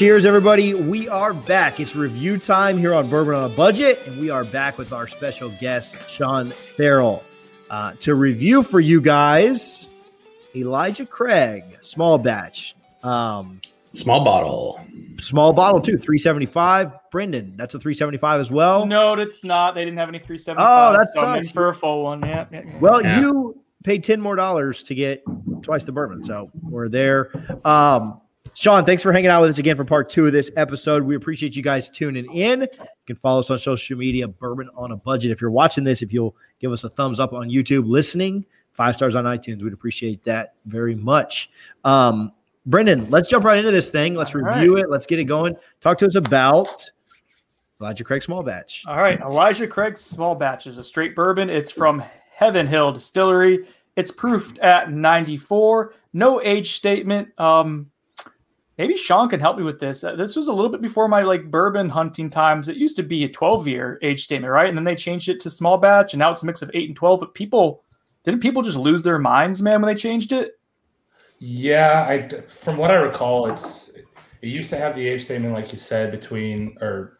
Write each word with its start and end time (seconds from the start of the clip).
Cheers, 0.00 0.24
everybody. 0.24 0.72
We 0.72 1.10
are 1.10 1.34
back. 1.34 1.78
It's 1.78 1.94
review 1.94 2.38
time 2.38 2.78
here 2.78 2.94
on 2.94 3.10
Bourbon 3.10 3.34
on 3.34 3.52
a 3.52 3.54
Budget, 3.54 4.00
and 4.06 4.18
we 4.18 4.30
are 4.30 4.44
back 4.44 4.78
with 4.78 4.94
our 4.94 5.06
special 5.06 5.50
guest, 5.60 5.94
Sean 6.08 6.46
Farrell, 6.46 7.22
uh, 7.68 7.92
to 7.98 8.14
review 8.14 8.62
for 8.62 8.80
you 8.80 9.02
guys 9.02 9.88
Elijah 10.56 11.04
Craig, 11.04 11.64
small 11.82 12.16
batch. 12.16 12.74
Um, 13.02 13.60
Small 13.92 14.24
bottle. 14.24 14.80
small 15.20 15.52
bottle, 15.52 15.82
too, 15.82 15.98
375. 15.98 16.92
Brendan, 17.10 17.52
that's 17.58 17.74
a 17.74 17.78
375 17.78 18.40
as 18.40 18.50
well. 18.50 18.86
No, 18.86 19.12
it's 19.12 19.44
not. 19.44 19.74
They 19.74 19.84
didn't 19.84 19.98
have 19.98 20.08
any 20.08 20.18
375. 20.18 20.64
Oh, 20.66 20.96
that 20.96 21.08
so 21.12 21.26
I'm 21.26 21.42
sucks. 21.44 21.52
for 21.52 21.68
a 21.68 21.74
full 21.74 22.04
one. 22.04 22.22
Yeah. 22.22 22.46
yeah, 22.50 22.62
yeah. 22.64 22.78
Well, 22.78 23.02
Yeah. 23.02 23.20
you 23.20 23.62
paid 23.84 24.02
10 24.02 24.18
more 24.18 24.34
dollars 24.34 24.82
to 24.84 24.94
get 24.94 25.22
twice 25.60 25.84
the 25.84 25.92
bourbon. 25.92 26.24
So 26.24 26.50
we're 26.62 26.88
there. 26.88 27.30
Um, 27.66 28.22
Sean, 28.54 28.84
thanks 28.84 29.02
for 29.02 29.12
hanging 29.12 29.30
out 29.30 29.40
with 29.40 29.50
us 29.50 29.58
again 29.58 29.76
for 29.76 29.84
part 29.84 30.08
two 30.08 30.26
of 30.26 30.32
this 30.32 30.50
episode. 30.56 31.02
We 31.02 31.16
appreciate 31.16 31.56
you 31.56 31.62
guys 31.62 31.88
tuning 31.88 32.30
in. 32.32 32.62
You 32.62 32.68
can 33.06 33.16
follow 33.16 33.40
us 33.40 33.50
on 33.50 33.58
social 33.58 33.96
media, 33.96 34.28
Bourbon 34.28 34.68
on 34.74 34.92
a 34.92 34.96
Budget. 34.96 35.30
If 35.30 35.40
you're 35.40 35.50
watching 35.50 35.84
this, 35.84 36.02
if 36.02 36.12
you'll 36.12 36.36
give 36.60 36.72
us 36.72 36.84
a 36.84 36.88
thumbs 36.88 37.20
up 37.20 37.32
on 37.32 37.48
YouTube, 37.48 37.88
listening, 37.88 38.44
five 38.72 38.96
stars 38.96 39.16
on 39.16 39.24
iTunes, 39.24 39.62
we'd 39.62 39.72
appreciate 39.72 40.22
that 40.24 40.54
very 40.66 40.94
much. 40.94 41.50
Um, 41.84 42.32
Brendan, 42.66 43.08
let's 43.10 43.28
jump 43.28 43.44
right 43.44 43.58
into 43.58 43.70
this 43.70 43.88
thing. 43.88 44.14
Let's 44.14 44.34
All 44.34 44.42
review 44.42 44.76
it. 44.76 44.90
Let's 44.90 45.06
get 45.06 45.18
it 45.18 45.24
going. 45.24 45.56
Talk 45.80 45.98
to 45.98 46.06
us 46.06 46.14
about 46.14 46.90
Elijah 47.80 48.04
Craig 48.04 48.22
Small 48.22 48.42
Batch. 48.42 48.84
All 48.86 48.98
right. 48.98 49.20
Elijah 49.20 49.66
Craig 49.66 49.96
small 49.96 50.34
batch 50.34 50.66
is 50.66 50.76
a 50.76 50.84
straight 50.84 51.16
bourbon. 51.16 51.48
It's 51.48 51.70
from 51.70 52.04
Heaven 52.36 52.66
Hill 52.66 52.92
Distillery. 52.92 53.66
It's 53.96 54.10
proofed 54.10 54.58
at 54.58 54.92
94. 54.92 55.94
No 56.12 56.40
age 56.42 56.74
statement. 56.76 57.38
Um, 57.38 57.89
maybe 58.80 58.96
Sean 58.96 59.28
can 59.28 59.40
help 59.40 59.58
me 59.58 59.62
with 59.62 59.78
this. 59.78 60.02
Uh, 60.02 60.16
this 60.16 60.34
was 60.34 60.48
a 60.48 60.52
little 60.54 60.70
bit 60.70 60.80
before 60.80 61.06
my 61.06 61.20
like 61.20 61.50
bourbon 61.50 61.90
hunting 61.90 62.30
times. 62.30 62.66
It 62.66 62.76
used 62.78 62.96
to 62.96 63.02
be 63.02 63.24
a 63.24 63.28
12 63.28 63.68
year 63.68 63.98
age 64.00 64.24
statement, 64.24 64.50
right? 64.50 64.70
And 64.70 64.76
then 64.76 64.84
they 64.84 64.94
changed 64.94 65.28
it 65.28 65.38
to 65.40 65.50
small 65.50 65.76
batch, 65.76 66.14
and 66.14 66.18
now 66.18 66.30
it's 66.30 66.42
a 66.42 66.46
mix 66.46 66.62
of 66.62 66.70
eight 66.72 66.88
and 66.88 66.96
12. 66.96 67.20
But 67.20 67.34
people 67.34 67.84
didn't 68.24 68.40
people 68.40 68.62
just 68.62 68.78
lose 68.78 69.02
their 69.02 69.18
minds, 69.18 69.60
man, 69.60 69.82
when 69.82 69.94
they 69.94 70.00
changed 70.00 70.32
it? 70.32 70.58
Yeah, 71.38 72.06
I 72.08 72.40
from 72.48 72.78
what 72.78 72.90
I 72.90 72.94
recall, 72.94 73.50
it's 73.52 73.90
it 74.40 74.48
used 74.48 74.70
to 74.70 74.78
have 74.78 74.96
the 74.96 75.06
age 75.06 75.24
statement, 75.24 75.52
like 75.52 75.74
you 75.74 75.78
said, 75.78 76.10
between 76.10 76.78
or 76.80 77.18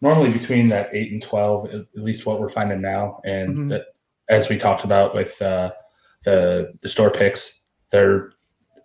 normally 0.00 0.32
between 0.32 0.66
that 0.68 0.92
eight 0.92 1.12
and 1.12 1.22
twelve, 1.22 1.66
at 1.68 1.74
at 1.82 1.86
least 2.02 2.26
what 2.26 2.40
we're 2.40 2.48
finding 2.48 2.82
now, 2.82 3.20
and 3.24 3.56
Mhm. 3.56 3.68
that 3.68 3.82
as 4.28 4.48
we 4.48 4.58
talked 4.58 4.82
about 4.82 5.14
with 5.14 5.40
uh, 5.40 5.70
the 6.24 6.72
the 6.80 6.88
store 6.88 7.10
picks, 7.12 7.60
they're 7.92 8.32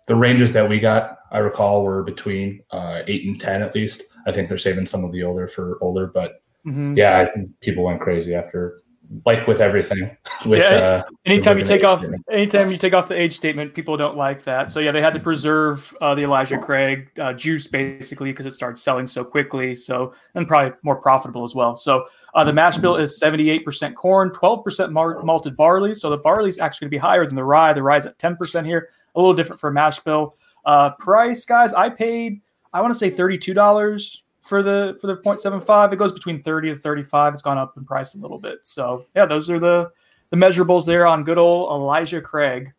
the 0.06 0.14
ranges 0.14 0.52
that 0.52 0.68
we 0.68 0.78
got. 0.78 1.18
I 1.32 1.38
recall 1.38 1.82
were 1.82 2.02
between 2.04 2.62
uh, 2.70 3.02
eight 3.08 3.26
and 3.26 3.40
ten 3.40 3.62
at 3.62 3.74
least. 3.74 4.04
I 4.26 4.32
think 4.32 4.48
they're 4.48 4.58
saving 4.58 4.86
some 4.86 5.04
of 5.04 5.10
the 5.12 5.24
older 5.24 5.48
for 5.48 5.78
older, 5.80 6.06
but 6.06 6.42
Mhm. 6.66 6.96
yeah, 6.96 7.18
I 7.18 7.26
think 7.26 7.50
people 7.60 7.82
went 7.82 8.00
crazy 8.00 8.36
after, 8.36 8.82
like 9.26 9.48
with 9.48 9.60
everything. 9.60 10.16
With 10.46 10.60
Yeah, 10.60 10.76
uh, 10.76 11.02
Anytime 11.26 11.58
you 11.58 11.64
take 11.64 11.82
off, 11.82 11.98
statement. 11.98 12.24
anytime 12.30 12.70
you 12.70 12.76
take 12.76 12.94
off 12.94 13.08
the 13.08 13.20
age 13.20 13.34
statement, 13.34 13.74
people 13.74 13.96
don't 13.96 14.16
like 14.16 14.44
that. 14.44 14.70
So 14.70 14.78
yeah, 14.78 14.92
they 14.92 15.00
had 15.00 15.12
to 15.14 15.20
preserve 15.20 15.92
uh, 16.00 16.14
the 16.14 16.22
Elijah 16.22 16.56
Craig 16.58 17.10
uh, 17.18 17.32
juice 17.32 17.66
basically 17.66 18.30
because 18.30 18.46
it 18.46 18.52
started 18.52 18.78
selling 18.78 19.08
so 19.08 19.24
quickly. 19.24 19.74
So 19.74 20.14
and 20.36 20.46
probably 20.46 20.72
more 20.82 20.96
profitable 20.96 21.42
as 21.42 21.54
well. 21.54 21.76
So 21.76 22.04
uh, 22.34 22.44
the 22.44 22.52
mash 22.52 22.78
bill 22.78 22.94
is 22.94 23.18
seventy 23.18 23.50
eight 23.50 23.64
percent 23.64 23.96
corn, 23.96 24.30
twelve 24.30 24.62
percent 24.62 24.92
malted 24.92 25.56
barley. 25.56 25.94
So 25.94 26.10
the 26.10 26.18
barley 26.18 26.48
is 26.50 26.60
actually 26.60 26.84
going 26.84 26.90
to 26.90 26.94
be 26.96 26.98
higher 27.08 27.26
than 27.26 27.34
the 27.34 27.44
rye. 27.44 27.72
The 27.72 27.82
rye's 27.82 28.06
at 28.06 28.18
ten 28.20 28.36
percent 28.36 28.66
here, 28.68 28.88
a 29.16 29.20
little 29.20 29.34
different 29.34 29.58
for 29.58 29.68
a 29.68 29.72
mash 29.72 29.98
bill. 30.00 30.36
Uh, 30.64 30.90
price, 30.98 31.44
guys, 31.44 31.72
I 31.74 31.88
paid 31.88 32.40
I 32.72 32.80
want 32.80 32.92
to 32.92 32.98
say 32.98 33.10
thirty 33.10 33.38
two 33.38 33.54
dollars 33.54 34.22
for 34.40 34.62
the 34.62 34.98
for 35.00 35.06
the 35.06 35.16
0.75. 35.16 35.92
It 35.92 35.96
goes 35.96 36.12
between 36.12 36.42
thirty 36.42 36.68
to 36.70 36.76
thirty 36.78 37.02
five. 37.02 37.32
It's 37.32 37.42
gone 37.42 37.58
up 37.58 37.76
in 37.76 37.84
price 37.84 38.14
a 38.14 38.18
little 38.18 38.38
bit. 38.38 38.60
So 38.62 39.06
yeah, 39.14 39.26
those 39.26 39.50
are 39.50 39.58
the 39.60 39.90
the 40.30 40.36
measurables 40.36 40.86
there 40.86 41.06
on 41.06 41.24
good 41.24 41.38
old 41.38 41.70
Elijah 41.70 42.20
Craig. 42.20 42.72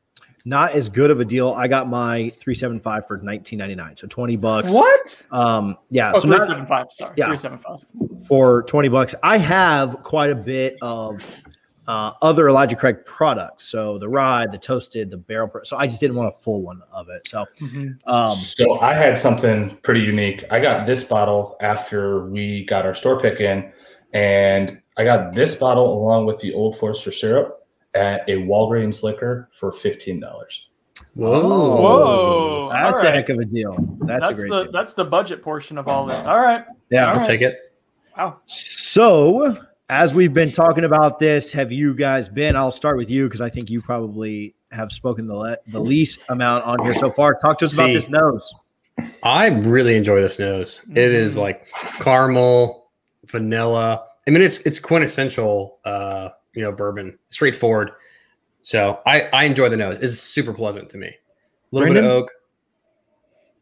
Not 0.46 0.74
as 0.74 0.90
good 0.90 1.10
of 1.10 1.22
a 1.22 1.26
deal. 1.26 1.52
I 1.52 1.70
got 1.70 1.88
my 1.88 2.30
375 2.38 3.08
for 3.08 3.20
19.99, 3.20 3.98
so 4.00 4.08
20 4.08 4.36
bucks. 4.36 4.74
What? 4.74 5.24
Um, 5.32 5.78
yeah, 5.90 6.12
Oh, 6.14 6.20
so 6.20 6.28
not 6.28 6.40
375. 6.46 6.88
Sorry. 6.92 7.14
Yeah. 7.16 7.28
375. 7.28 8.28
for 8.28 8.64
20 8.64 8.90
bucks. 8.90 9.16
I 9.24 9.38
have 9.38 10.04
quite 10.04 10.32
a 10.32 10.36
bit 10.36 10.76
of 10.82 11.24
uh, 11.88 12.12
other 12.22 12.48
Elijah 12.48 12.76
Craig 12.76 13.06
products. 13.06 13.66
So 13.66 13.98
the 13.98 14.08
rye, 14.08 14.46
the 14.48 14.58
toasted, 14.58 15.10
the 15.10 15.18
barrel. 15.18 15.48
Pro- 15.48 15.64
so 15.64 15.78
I 15.78 15.88
just 15.88 16.00
didn't 16.00 16.16
want 16.16 16.34
a 16.34 16.42
full 16.42 16.62
one 16.62 16.82
of 16.92 17.10
it. 17.10 17.28
So 17.28 17.46
Mhm. 17.62 17.98
um, 18.08 18.32
so 18.32 18.80
I 18.80 18.94
had 18.94 19.20
something 19.20 19.78
pretty 19.84 20.02
unique. 20.02 20.44
I 20.52 20.60
got 20.60 20.86
this 20.86 21.04
bottle 21.04 21.58
after 21.62 22.26
we 22.28 22.66
got 22.66 22.86
our 22.86 22.96
store 22.96 23.20
pick 23.22 23.42
in, 23.42 23.72
and 24.14 24.80
I 24.98 25.04
got 25.04 25.34
this 25.34 25.56
bottle 25.56 25.98
along 25.98 26.26
with 26.26 26.40
the 26.40 26.54
Old 26.54 26.78
Forester 26.78 27.12
syrup 27.12 27.66
at 27.96 28.22
a 28.30 28.34
Walgreens 28.38 29.04
liquor 29.04 29.50
for 29.60 29.72
fifteen 29.72 30.20
dollars. 30.20 30.68
Whoa. 31.16 31.76
Whoa. 31.82 32.70
that's 32.72 33.02
All 33.02 33.08
a 33.08 33.12
heck 33.12 33.30
of 33.30 33.38
a 33.40 33.46
deal. 33.46 33.76
That's, 34.02 34.28
That's, 34.28 34.30
a 34.30 34.34
great 34.34 34.50
the 34.50 34.64
deal. 34.64 34.72
that's 34.72 34.94
the 34.96 35.06
budget 35.06 35.44
portion 35.44 35.78
of 35.78 35.88
all 35.88 36.06
this. 36.08 36.26
All 36.26 36.40
right. 36.40 36.66
yeah. 36.90 37.04
all 37.06 37.10
I'll 37.12 37.16
right. 37.18 37.26
take 37.26 37.42
it. 37.42 37.58
Wow. 38.18 38.40
So, 38.48 39.56
as 39.90 40.14
we've 40.14 40.34
been 40.34 40.52
talking 40.52 40.84
about 40.86 41.20
this, 41.20 41.52
have 41.52 41.72
you 41.72 41.94
guys 41.94 42.30
been? 42.30 42.56
I'll 42.56 42.72
start 42.72 42.98
with 42.98 43.10
you 43.10 43.26
because 43.26 43.42
I 43.42 43.50
think 43.50 43.70
you 43.70 43.82
probably 43.82 44.56
have 44.72 44.92
spoken 44.92 45.28
the 45.28 45.36
le- 45.36 45.58
the 45.68 45.80
least 45.80 46.22
amount 46.30 46.66
on 46.66 46.82
here 46.84 46.94
so 46.94 47.12
far. 47.12 47.36
Talk 47.36 47.60
to 47.60 47.66
us 47.66 47.76
about 47.76 47.88
this 47.88 48.10
nose. 48.10 48.54
I 49.24 49.48
really 49.48 49.96
enjoy 49.96 50.22
this 50.22 50.40
nose. 50.40 50.82
It 50.92 51.12
is 51.12 51.36
Mhm. 51.36 51.40
like 51.42 51.68
caramel, 52.00 52.90
vanilla. 53.26 54.06
I 54.28 54.32
mean, 54.32 54.42
it's 54.42 54.60
it's 54.60 54.80
quintessential, 54.80 55.80
uh, 55.86 56.30
you 56.54 56.62
know, 56.64 56.72
bourbon, 56.72 57.18
straightforward. 57.30 57.92
So 58.62 59.02
I 59.06 59.28
I 59.34 59.44
enjoy 59.44 59.70
the 59.70 59.78
nose. 59.78 60.00
It's 60.00 60.18
super 60.20 60.54
pleasant 60.54 60.90
to 60.92 60.98
me. 60.98 61.08
A 61.08 61.14
little 61.76 61.94
bit 61.94 62.04
of 62.04 62.10
oak. 62.10 62.32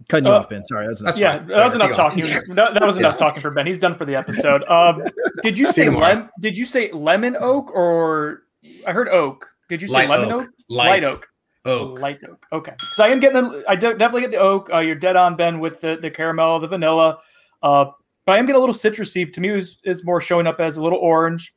Cutting 0.07 0.25
you 0.25 0.31
Uh, 0.31 0.39
off, 0.39 0.49
Ben. 0.49 0.63
Sorry, 0.65 0.87
that's, 0.87 1.01
That's 1.01 1.19
yeah, 1.19 1.37
that 1.39 1.65
was 1.65 1.75
enough 1.75 1.95
talking. 1.95 2.23
That, 2.55 2.73
that 2.73 2.83
was 2.83 2.97
enough 2.97 3.17
talking 3.17 3.41
for 3.41 3.51
Ben. 3.51 3.65
He's 3.67 3.79
done 3.79 3.95
for 3.95 4.05
the 4.05 4.15
episode. 4.15 4.63
Um, 4.65 5.03
did 5.43 5.57
you 5.57 5.67
say 5.67 5.85
See 5.85 5.89
lem- 5.89 6.29
Did 6.39 6.57
you 6.57 6.65
say 6.65 6.91
lemon 6.91 7.35
oak 7.39 7.71
or 7.75 8.43
I 8.87 8.91
heard 8.91 9.09
oak? 9.09 9.47
Did 9.69 9.81
you 9.81 9.87
say 9.87 9.93
Light 9.93 10.09
lemon 10.09 10.31
oak. 10.31 10.41
oak? 10.43 10.49
Light, 10.69 11.03
oak. 11.03 11.27
oak. 11.65 11.99
Light 11.99 12.19
oak. 12.29 12.45
Okay. 12.51 12.73
Because 12.77 12.99
I 12.99 13.07
am 13.09 13.19
getting, 13.19 13.37
a, 13.37 13.61
I 13.69 13.75
de- 13.75 13.93
definitely 13.95 14.21
get 14.21 14.31
the 14.31 14.37
oak. 14.37 14.69
Uh, 14.73 14.79
you're 14.79 14.95
dead 14.95 15.15
on, 15.15 15.35
Ben, 15.35 15.59
with 15.59 15.81
the, 15.81 15.97
the 16.01 16.09
caramel, 16.11 16.59
the 16.59 16.67
vanilla. 16.67 17.19
Uh, 17.63 17.85
but 18.25 18.33
I 18.33 18.37
am 18.37 18.45
getting 18.45 18.57
a 18.57 18.59
little 18.59 18.75
citrusy. 18.75 19.31
To 19.31 19.41
me, 19.41 19.49
is 19.49 19.77
is 19.83 20.03
more 20.03 20.19
showing 20.21 20.45
up 20.47 20.59
as 20.59 20.77
a 20.77 20.83
little 20.83 20.99
orange. 20.99 21.53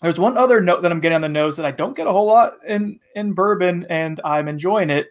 There's 0.00 0.18
one 0.18 0.36
other 0.36 0.60
note 0.60 0.82
that 0.82 0.90
I'm 0.90 1.00
getting 1.00 1.16
on 1.16 1.20
the 1.20 1.28
nose 1.28 1.56
that 1.58 1.66
I 1.66 1.70
don't 1.70 1.94
get 1.96 2.06
a 2.06 2.12
whole 2.12 2.26
lot 2.26 2.54
in 2.66 2.98
in 3.14 3.34
bourbon, 3.34 3.86
and 3.90 4.20
I'm 4.24 4.48
enjoying 4.48 4.90
it. 4.90 5.08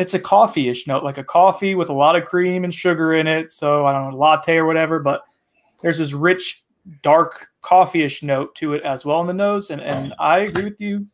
It's 0.00 0.14
a 0.14 0.18
coffee-ish 0.18 0.86
note, 0.86 1.04
like 1.04 1.18
a 1.18 1.24
coffee 1.24 1.74
with 1.74 1.90
a 1.90 1.92
lot 1.92 2.16
of 2.16 2.24
cream 2.24 2.64
and 2.64 2.74
sugar 2.74 3.12
in 3.12 3.26
it. 3.26 3.50
So 3.50 3.84
I 3.84 3.92
don't 3.92 4.10
know, 4.10 4.16
latte 4.16 4.56
or 4.56 4.64
whatever. 4.64 4.98
But 4.98 5.20
there's 5.82 5.98
this 5.98 6.14
rich, 6.14 6.64
dark 7.02 7.48
coffee-ish 7.60 8.22
note 8.22 8.54
to 8.54 8.72
it 8.72 8.82
as 8.82 9.04
well 9.04 9.20
in 9.20 9.26
the 9.26 9.34
nose, 9.34 9.70
and 9.70 9.82
and 9.82 10.14
I 10.18 10.38
agree 10.38 10.64
with 10.64 10.80
you, 10.80 11.04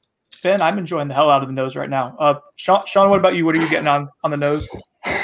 Ben. 0.41 0.63
I'm 0.63 0.79
enjoying 0.79 1.09
the 1.09 1.15
hell 1.15 1.31
out 1.31 1.43
of 1.43 1.49
the 1.49 1.55
nose 1.55 1.75
right 1.75 1.91
now. 1.91 2.17
Uh, 2.21 2.35
Sean, 2.55 2.87
Sean, 2.87 3.11
what 3.11 3.19
about 3.19 3.35
you? 3.35 3.45
What 3.45 3.57
are 3.57 3.61
you 3.61 3.69
getting 3.69 3.89
on 3.89 4.09
on 4.23 4.31
the 4.31 4.37
nose? 4.37 4.69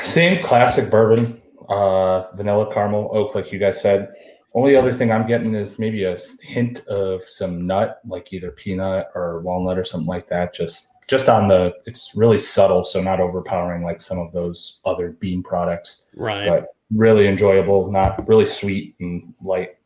Same 0.02 0.42
classic 0.42 0.90
bourbon, 0.90 1.40
uh, 1.68 2.32
vanilla 2.34 2.72
caramel 2.74 3.10
oak, 3.12 3.36
like 3.36 3.52
you 3.52 3.60
guys 3.60 3.80
said. 3.80 4.12
Only 4.54 4.76
other 4.76 4.92
thing 4.92 5.10
I'm 5.10 5.26
getting 5.26 5.54
is 5.54 5.78
maybe 5.78 6.04
a 6.04 6.18
hint 6.42 6.86
of 6.88 7.22
some 7.22 7.66
nut, 7.66 8.00
like 8.04 8.32
either 8.32 8.50
peanut 8.50 9.06
or 9.14 9.40
walnut 9.40 9.78
or 9.78 9.84
something 9.84 10.08
like 10.08 10.26
that. 10.28 10.52
Just 10.52 10.91
just 11.08 11.28
on 11.28 11.48
the, 11.48 11.72
it's 11.86 12.12
really 12.14 12.38
subtle, 12.38 12.84
so 12.84 13.02
not 13.02 13.20
overpowering 13.20 13.82
like 13.82 14.00
some 14.00 14.18
of 14.18 14.32
those 14.32 14.80
other 14.84 15.10
bean 15.20 15.42
products, 15.42 16.06
Right. 16.14 16.48
but 16.48 16.68
really 16.94 17.26
enjoyable, 17.26 17.90
not 17.90 18.26
really 18.28 18.46
sweet 18.46 18.94
and 19.00 19.34
light. 19.42 19.76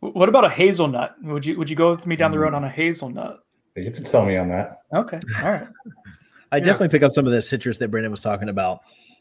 What 0.00 0.28
about 0.28 0.44
a 0.44 0.48
hazelnut? 0.48 1.16
Would 1.22 1.44
you 1.46 1.56
would 1.58 1.68
you 1.70 1.74
go 1.76 1.90
with 1.90 2.06
me 2.06 2.16
down 2.16 2.30
the 2.30 2.38
road 2.38 2.54
on 2.54 2.62
a 2.64 2.68
hazelnut? 2.68 3.40
You 3.74 3.90
can 3.90 4.04
sell 4.04 4.24
me 4.24 4.36
on 4.36 4.48
that. 4.50 4.82
Okay, 4.94 5.18
all 5.42 5.50
right. 5.50 5.66
I 6.52 6.58
Yeah. 6.58 6.64
definitely 6.64 6.88
pick 6.90 7.02
up 7.02 7.12
some 7.12 7.26
of 7.26 7.32
the 7.32 7.42
citrus 7.42 7.78
that 7.78 7.88
Brendan 7.90 8.10
was 8.12 8.20
talking 8.20 8.48
about. 8.48 8.80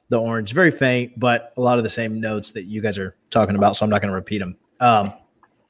The 0.09 0.19
orange, 0.19 0.53
very 0.53 0.69
faint, 0.71 1.19
but 1.19 1.53
a 1.57 1.61
lot 1.61 1.79
of 1.79 1.83
the 1.83 1.89
same 1.89 2.19
notes 2.21 2.51
that 2.51 2.65
you 2.65 2.79
guys 2.81 2.99
are 2.99 3.15
talking 3.31 3.55
about. 3.55 3.75
So 3.75 3.83
I'm 3.83 3.89
not 3.89 4.01
going 4.01 4.11
to 4.11 4.15
repeat 4.15 4.37
them. 4.37 4.55
Um, 4.79 5.13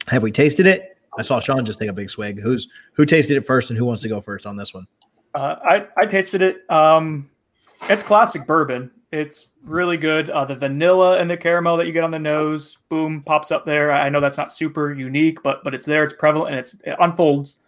have 0.07 0.22
we 0.22 0.31
tasted 0.31 0.68
it? 0.68 0.98
I 1.18 1.22
saw 1.22 1.40
Sean 1.40 1.63
just 1.63 1.80
take 1.80 1.88
a 1.88 1.94
big 1.94 2.10
swig. 2.10 2.42
Who's 2.42 2.68
who 2.94 3.06
tasted 3.06 3.38
it 3.38 3.46
first, 3.46 3.69
and 3.69 3.78
who 3.80 3.86
wants 3.86 4.02
to 4.02 4.10
go 4.10 4.19
first 4.19 4.46
on 4.46 4.57
this 4.57 4.74
one? 4.74 4.86
Uh, 5.36 5.58
I 5.64 5.88
I 5.98 6.06
tasted 6.06 6.42
it. 6.42 6.70
Um, 6.72 7.30
it's 7.90 8.04
classic 8.04 8.48
bourbon. 8.48 8.92
It's 9.12 9.48
really 9.66 9.98
good. 9.98 10.30
Uh, 10.30 10.46
the 10.46 10.56
vanilla 10.56 11.20
and 11.20 11.30
the 11.30 11.38
caramel 11.38 11.78
that 11.78 11.88
you 11.88 11.92
get 11.92 12.04
on 12.04 12.12
the 12.12 12.20
nose, 12.20 12.78
boom, 12.90 13.22
pops 13.22 13.52
up 13.52 13.66
there. 13.66 13.92
I 13.92 14.10
know 14.10 14.20
that's 14.20 14.38
not 14.38 14.54
super 14.54 14.94
unique, 14.94 15.44
but 15.44 15.64
but 15.64 15.74
it's 15.74 15.86
there. 15.86 16.04
It's 16.04 16.14
prevalent 16.14 16.52
and 16.52 16.60
it's 16.60 16.76
it 16.86 16.96
unfolds 17.00 17.60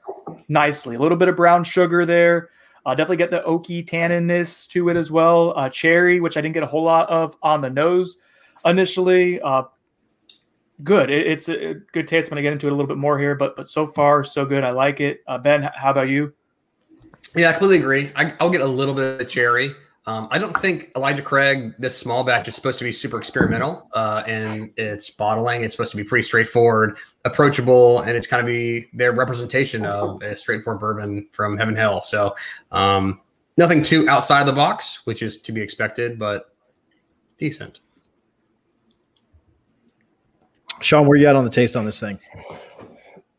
nicely. 0.47 0.95
A 0.95 0.99
little 0.99 1.17
bit 1.17 1.27
of 1.27 1.35
brown 1.35 1.63
sugar 1.63 2.05
there. 2.05 2.49
Uh, 2.85 2.95
definitely 2.95 3.17
get 3.17 3.31
the 3.31 3.41
oaky 3.41 3.85
tanninness 3.85 4.65
to 4.69 4.87
it 4.87 4.95
as 4.95 5.11
well. 5.11 5.53
Uh, 5.57 5.67
cherry, 5.67 6.21
which 6.21 6.37
I 6.37 6.41
didn't 6.41 6.53
get 6.53 6.63
a 6.63 6.67
whole 6.67 6.83
lot 6.83 7.09
of 7.09 7.35
on 7.43 7.59
the 7.59 7.69
nose 7.69 8.17
initially. 8.63 9.41
Uh, 9.41 9.63
good. 10.83 11.09
It, 11.09 11.27
it's 11.27 11.49
a 11.49 11.75
good 11.91 12.07
taste. 12.07 12.27
I'm 12.27 12.35
gonna 12.35 12.43
get 12.43 12.53
into 12.53 12.67
it 12.67 12.71
a 12.71 12.75
little 12.75 12.87
bit 12.87 12.97
more 12.97 13.19
here, 13.19 13.35
but 13.35 13.57
but 13.57 13.67
so 13.67 13.85
far 13.85 14.23
so 14.23 14.45
good. 14.45 14.63
I 14.63 14.71
like 14.71 15.01
it. 15.01 15.21
Uh, 15.27 15.37
ben, 15.37 15.63
how 15.75 15.91
about 15.91 16.07
you? 16.07 16.33
Yeah, 17.37 17.49
I 17.49 17.53
completely 17.53 17.77
agree. 17.77 18.11
I, 18.15 18.33
I'll 18.39 18.49
get 18.49 18.61
a 18.61 18.65
little 18.65 18.95
bit 18.95 19.21
of 19.21 19.29
cherry. 19.29 19.75
Um, 20.07 20.27
I 20.31 20.39
don't 20.39 20.57
think 20.57 20.89
Elijah 20.95 21.21
Craig, 21.21 21.73
this 21.77 21.95
small 21.95 22.23
batch, 22.23 22.47
is 22.47 22.55
supposed 22.55 22.79
to 22.79 22.85
be 22.85 22.93
super 22.93 23.17
experimental 23.17 23.89
uh, 23.93 24.23
its 24.25 25.09
bottling. 25.09 25.63
It's 25.63 25.75
supposed 25.75 25.91
to 25.91 25.97
be 25.97 26.03
pretty 26.03 26.23
straightforward, 26.23 26.97
approachable, 27.25 27.99
and 28.01 28.11
it's 28.11 28.25
kind 28.25 28.39
of 28.39 28.47
be 28.47 28.87
their 28.93 29.11
representation 29.11 29.85
of 29.85 30.21
a 30.23 30.35
straightforward 30.35 30.79
bourbon 30.79 31.27
from 31.33 31.57
Heaven 31.57 31.75
Hill. 31.75 32.01
So 32.01 32.35
um, 32.71 33.19
nothing 33.57 33.83
too 33.83 34.07
outside 34.07 34.47
the 34.47 34.53
box, 34.53 35.01
which 35.03 35.21
is 35.21 35.39
to 35.41 35.51
be 35.51 35.61
expected, 35.61 36.17
but 36.17 36.55
decent. 37.37 37.81
Sean, 40.79 41.05
where 41.05 41.17
you 41.17 41.27
at 41.27 41.35
on 41.35 41.43
the 41.43 41.49
taste 41.49 41.75
on 41.75 41.83
this 41.83 41.99
thing? 41.99 42.17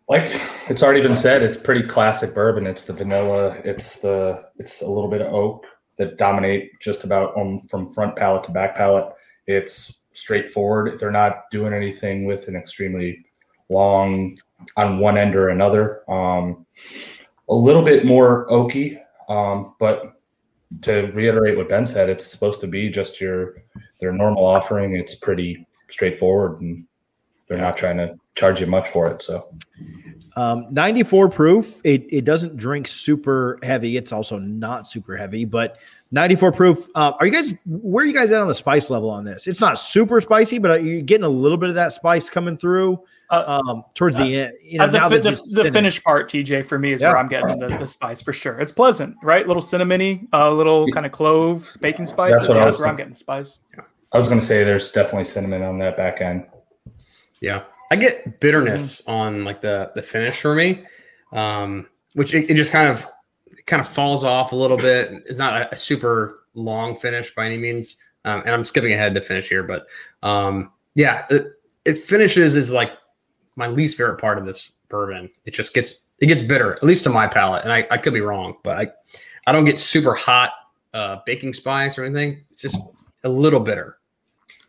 Like 0.09 0.41
it's 0.71 0.83
already 0.83 1.03
been 1.03 1.17
said, 1.17 1.43
it's 1.43 1.59
pretty 1.59 1.83
classic 1.83 2.35
bourbon. 2.35 2.67
It's 2.67 2.85
the 2.85 2.95
vanilla. 2.95 3.57
It's 3.65 3.97
the 3.97 4.45
it's 4.57 4.81
a 4.81 4.89
little 4.89 5.11
bit 5.11 5.21
of 5.21 5.33
oak 5.33 5.67
that 5.99 6.17
dominate 6.17 6.71
just 6.81 7.05
about 7.05 7.37
on 7.37 7.61
from 7.69 7.93
front 7.93 8.17
palate 8.17 8.45
to 8.45 8.51
back 8.53 8.75
palate. 8.75 9.13
It's 9.47 10.01
straightforward. 10.13 10.99
They're 10.99 11.11
not 11.11 11.51
doing 11.51 11.75
anything 11.75 12.25
with 12.25 12.49
an 12.49 12.57
extremely 12.57 13.25
long 13.69 14.39
on 14.77 14.99
one 14.99 15.19
end 15.19 15.37
or 15.37 15.51
another. 15.51 16.11
Um, 16.11 16.65
a 17.51 17.55
little 17.55 17.83
bit 17.83 18.07
more 18.07 18.49
oaky, 18.49 19.01
um, 19.29 19.75
but 19.79 20.21
to 20.83 21.11
reiterate 21.15 21.57
what 21.57 21.69
Ben 21.69 21.87
said, 21.87 22.09
it's 22.09 22.27
supposed 22.27 22.61
to 22.61 22.67
be 22.67 22.89
just 22.89 23.21
your 23.21 23.63
their 24.01 24.13
normal 24.13 24.45
offering. 24.45 24.97
It's 24.97 25.15
pretty 25.15 25.67
straightforward, 25.91 26.61
and 26.61 26.87
they're 27.49 27.59
not 27.59 27.77
trying 27.77 27.99
to 27.99 28.19
charge 28.39 28.61
you 28.61 28.67
much 28.67 28.89
for 28.89 29.09
it. 29.11 29.23
So 29.23 29.49
Um, 30.37 30.67
94 30.71 31.29
proof. 31.31 31.81
It, 31.85 32.07
it 32.11 32.25
doesn't 32.25 32.57
drink 32.57 32.87
super 32.87 33.59
heavy. 33.65 33.97
It's 33.97 34.13
also 34.13 34.39
not 34.39 34.87
super 34.87 35.17
heavy, 35.17 35.45
but 35.45 35.79
94 36.13 36.53
proof. 36.53 36.89
Uh, 36.95 37.13
are 37.19 37.27
you 37.27 37.33
guys, 37.33 37.53
where 37.67 38.05
are 38.05 38.07
you 38.07 38.15
guys 38.15 38.31
at 38.31 38.41
on 38.41 38.47
the 38.49 38.55
spice 38.55 38.89
level 38.91 39.11
on 39.11 39.25
this? 39.25 39.47
It's 39.49 39.61
not 39.61 39.79
super 39.79 40.21
spicy, 40.21 40.59
but 40.59 40.71
are 40.71 40.79
you 40.79 41.03
getting 41.03 41.25
a 41.25 41.29
little 41.29 41.59
bit 41.59 41.69
of 41.71 41.75
that 41.75 41.93
spice 41.93 42.31
coming 42.31 42.57
through 42.57 43.03
Uh, 43.31 43.61
um, 43.67 43.83
towards 43.95 44.17
the 44.17 44.37
end? 44.43 44.53
You 44.63 44.79
know, 44.79 44.85
Uh, 44.85 44.87
the, 44.87 44.99
now 44.99 45.09
fi- 45.09 45.17
the, 45.19 45.31
the 45.31 45.37
finished. 45.37 45.73
finish 45.73 46.05
part, 46.05 46.31
TJ, 46.31 46.67
for 46.67 46.79
me 46.79 46.93
is 46.93 47.01
Yeah. 47.01 47.09
where 47.09 47.19
I'm 47.19 47.29
getting 47.29 47.59
the, 47.59 47.77
the 47.77 47.87
spice 47.87 48.23
for 48.23 48.33
sure. 48.33 48.59
It's 48.61 48.73
pleasant, 48.73 49.17
right? 49.25 49.45
Little 49.47 49.63
cinnamony, 49.63 50.29
a 50.33 50.49
little 50.51 50.87
kind 50.93 51.05
of 51.05 51.11
clove, 51.13 51.69
baking 51.81 52.07
spice. 52.07 52.33
That's 52.33 52.47
what 52.49 52.57
I 52.59 52.61
was 52.61 52.67
that's 52.67 52.79
where 52.79 52.89
I'm 52.89 52.97
thinking. 52.97 53.11
getting 53.11 53.19
spice. 53.19 53.61
I 54.13 54.17
was 54.17 54.29
going 54.29 54.41
to 54.41 54.47
say 54.47 54.63
there's 54.65 54.93
definitely 54.93 55.25
cinnamon 55.25 55.63
on 55.63 55.79
that 55.81 55.97
back 55.97 56.21
end. 56.23 56.47
Yeah, 57.43 57.63
I 57.91 57.97
get 57.97 58.41
bitterness 58.41 59.03
on 59.07 59.45
like 59.45 59.61
the 59.61 59.93
the 59.95 60.03
finish 60.03 60.41
for 60.41 60.55
me, 60.55 60.85
um, 61.33 61.87
which 62.15 62.35
it, 62.35 62.51
it 62.51 62.55
just 62.55 62.73
kind 62.73 62.89
of 62.89 63.07
it 63.47 63.67
kind 63.67 63.81
of 63.81 63.89
falls 63.89 64.25
off 64.25 64.53
a 64.53 64.57
little 64.57 64.77
bit. 64.77 65.11
It's 65.27 65.39
not 65.39 65.63
a, 65.63 65.73
a 65.73 65.77
super 65.77 66.45
long 66.55 66.95
finish 66.95 67.35
by 67.35 67.47
any 67.47 67.59
means, 67.59 67.99
um, 68.25 68.41
and 68.41 68.51
I'm 68.51 68.65
skipping 68.65 68.93
ahead 68.93 69.15
to 69.15 69.23
finish 69.23 69.49
here, 69.49 69.63
but 69.63 69.87
um, 70.23 70.73
yeah, 70.95 71.25
it, 71.31 71.47
it 71.85 71.99
finishes 71.99 72.57
is 72.57 72.73
like 72.73 72.93
my 73.57 73.67
least 73.67 73.97
favorite 73.97 74.21
part 74.21 74.39
of 74.39 74.47
this 74.47 74.73
bourbon. 74.89 75.31
It 75.45 75.55
just 75.55 75.75
gets 75.75 76.01
it 76.21 76.27
gets 76.27 76.43
bitter, 76.43 76.75
at 76.75 76.83
least 76.83 77.05
to 77.05 77.11
my 77.11 77.27
palate, 77.27 77.65
and 77.65 77.73
I, 77.73 77.87
I 77.91 77.99
could 77.99 78.13
be 78.13 78.21
wrong, 78.21 78.57
but 78.63 78.79
I 78.79 78.89
I 79.47 79.53
don't 79.53 79.65
get 79.65 79.81
super 79.81 80.15
hot 80.15 80.53
uh, 80.93 81.19
baking 81.25 81.55
spice 81.55 81.99
or 81.99 82.05
anything. 82.05 82.45
It's 82.51 82.63
just 82.63 82.77
a 83.25 83.29
little 83.29 83.61
bitter. 83.61 83.98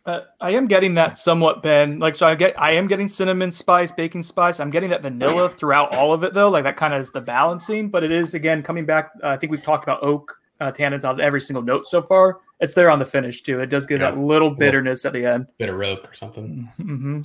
Uh, 0.06 0.22
I 0.40 0.52
am 0.52 0.66
getting 0.66 0.94
that 0.94 1.18
somewhat, 1.18 1.62
Ben. 1.62 1.98
Like, 1.98 2.16
so 2.16 2.26
I 2.26 2.34
get, 2.34 2.58
I 2.60 2.72
am 2.72 2.86
getting 2.86 3.06
cinnamon 3.06 3.52
spice, 3.52 3.92
baking 3.92 4.22
spice. 4.22 4.58
I'm 4.58 4.70
getting 4.70 4.90
that 4.90 5.02
vanilla 5.02 5.50
throughout 5.50 5.94
all 5.94 6.14
of 6.14 6.24
it, 6.24 6.32
though. 6.32 6.48
Like 6.48 6.64
that 6.64 6.76
kind 6.76 6.94
of 6.94 7.00
is 7.02 7.12
the 7.12 7.20
balancing. 7.20 7.90
But 7.90 8.02
it 8.02 8.10
is 8.10 8.34
again 8.34 8.62
coming 8.62 8.86
back. 8.86 9.10
Uh, 9.22 9.28
I 9.28 9.36
think 9.36 9.50
we've 9.52 9.62
talked 9.62 9.84
about 9.84 10.02
oak 10.02 10.34
uh, 10.60 10.72
tannins 10.72 11.04
on 11.04 11.20
every 11.20 11.40
single 11.40 11.62
note 11.62 11.86
so 11.86 12.00
far. 12.02 12.38
It's 12.60 12.74
there 12.74 12.90
on 12.90 12.98
the 12.98 13.04
finish 13.04 13.42
too. 13.42 13.60
It 13.60 13.66
does 13.66 13.86
give 13.86 14.00
Yeah. 14.00 14.10
that 14.10 14.18
little 14.18 14.54
bitterness 14.54 15.04
at 15.04 15.12
the 15.12 15.24
end. 15.26 15.46
Bitter 15.58 15.82
oak 15.84 16.10
or 16.10 16.14
something. 16.14 16.68
hmm 16.76 17.22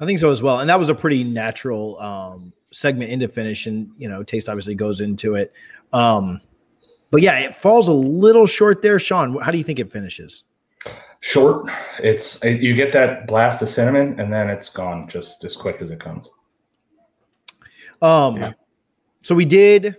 I 0.00 0.06
think 0.06 0.20
so 0.20 0.30
as 0.30 0.42
well. 0.42 0.60
And 0.60 0.70
that 0.70 0.78
was 0.78 0.90
a 0.90 0.94
pretty 0.94 1.24
natural 1.24 1.98
um, 2.00 2.52
segment 2.70 3.10
into 3.10 3.26
finish, 3.28 3.66
and 3.66 3.90
you 3.98 4.08
know, 4.08 4.22
taste 4.22 4.48
obviously 4.48 4.74
goes 4.76 5.00
into 5.00 5.34
it. 5.34 5.52
Um, 5.92 6.40
but 7.10 7.20
yeah, 7.22 7.38
it 7.40 7.56
falls 7.56 7.88
a 7.88 7.92
little 7.92 8.46
short 8.46 8.80
there. 8.82 8.98
Sean, 9.00 9.36
how 9.40 9.50
do 9.50 9.58
you 9.58 9.64
think 9.64 9.78
it 9.80 9.90
finishes? 9.90 10.44
Short, 11.20 11.68
it's 11.98 12.42
you 12.44 12.74
get 12.74 12.92
that 12.92 13.26
blast 13.26 13.60
of 13.62 13.68
cinnamon 13.68 14.20
and 14.20 14.32
then 14.32 14.48
it's 14.48 14.68
gone 14.68 15.08
just 15.08 15.44
as 15.44 15.56
quick 15.56 15.82
as 15.82 15.90
it 15.90 15.98
comes. 16.00 16.30
Um, 18.00 18.36
Yeah. 18.36 18.52
so 19.22 19.34
we 19.34 19.44
did 19.44 19.96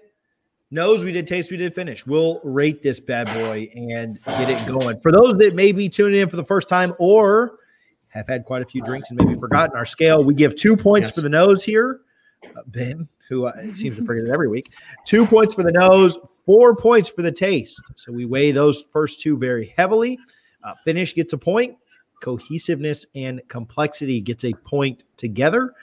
nose, 0.71 1.03
we 1.03 1.11
did 1.11 1.27
taste, 1.27 1.51
we 1.51 1.57
did 1.57 1.75
finish. 1.75 2.05
We'll 2.05 2.39
rate 2.43 2.81
this 2.81 2.99
bad 3.01 3.27
boy 3.33 3.69
and 3.75 4.17
get 4.25 4.49
it 4.49 4.65
going. 4.67 4.99
For 5.01 5.11
those 5.11 5.35
that 5.37 5.55
may 5.55 5.73
be 5.73 5.89
tuning 5.89 6.21
in 6.21 6.29
for 6.29 6.37
the 6.37 6.45
first 6.45 6.69
time 6.69 6.93
or 6.99 7.57
have 8.07 8.27
had 8.27 8.45
quite 8.45 8.61
a 8.61 8.65
few 8.65 8.81
drinks 8.83 9.09
and 9.11 9.19
maybe 9.21 9.37
forgotten 9.37 9.75
our 9.75 9.85
scale, 9.85 10.23
we 10.23 10.33
give 10.33 10.55
two 10.55 10.77
points 10.77 11.07
Yes. 11.09 11.15
for 11.15 11.21
the 11.21 11.29
nose 11.29 11.63
here. 11.63 11.99
Uh, 12.55 12.61
ben, 12.67 13.07
who 13.27 13.45
uh, 13.45 13.73
seems 13.73 13.97
to 13.97 14.05
forget 14.05 14.23
it 14.25 14.31
every 14.31 14.47
week, 14.47 14.71
two 15.05 15.25
points 15.25 15.53
for 15.53 15.63
the 15.63 15.71
nose, 15.73 16.17
four 16.45 16.73
points 16.75 17.09
for 17.09 17.21
the 17.23 17.31
taste. 17.31 17.81
So 17.95 18.13
we 18.13 18.23
weigh 18.25 18.53
those 18.53 18.83
first 18.93 19.19
two 19.19 19.37
very 19.37 19.73
heavily. 19.77 20.17
Uh, 20.63 20.73
finish 20.83 21.15
gets 21.15 21.33
a 21.33 21.37
point. 21.37 21.77
Cohesiveness 22.21 23.05
and 23.15 23.41
complexity 23.47 24.19
gets 24.19 24.43
a 24.43 24.53
point 24.53 25.03
together. 25.17 25.73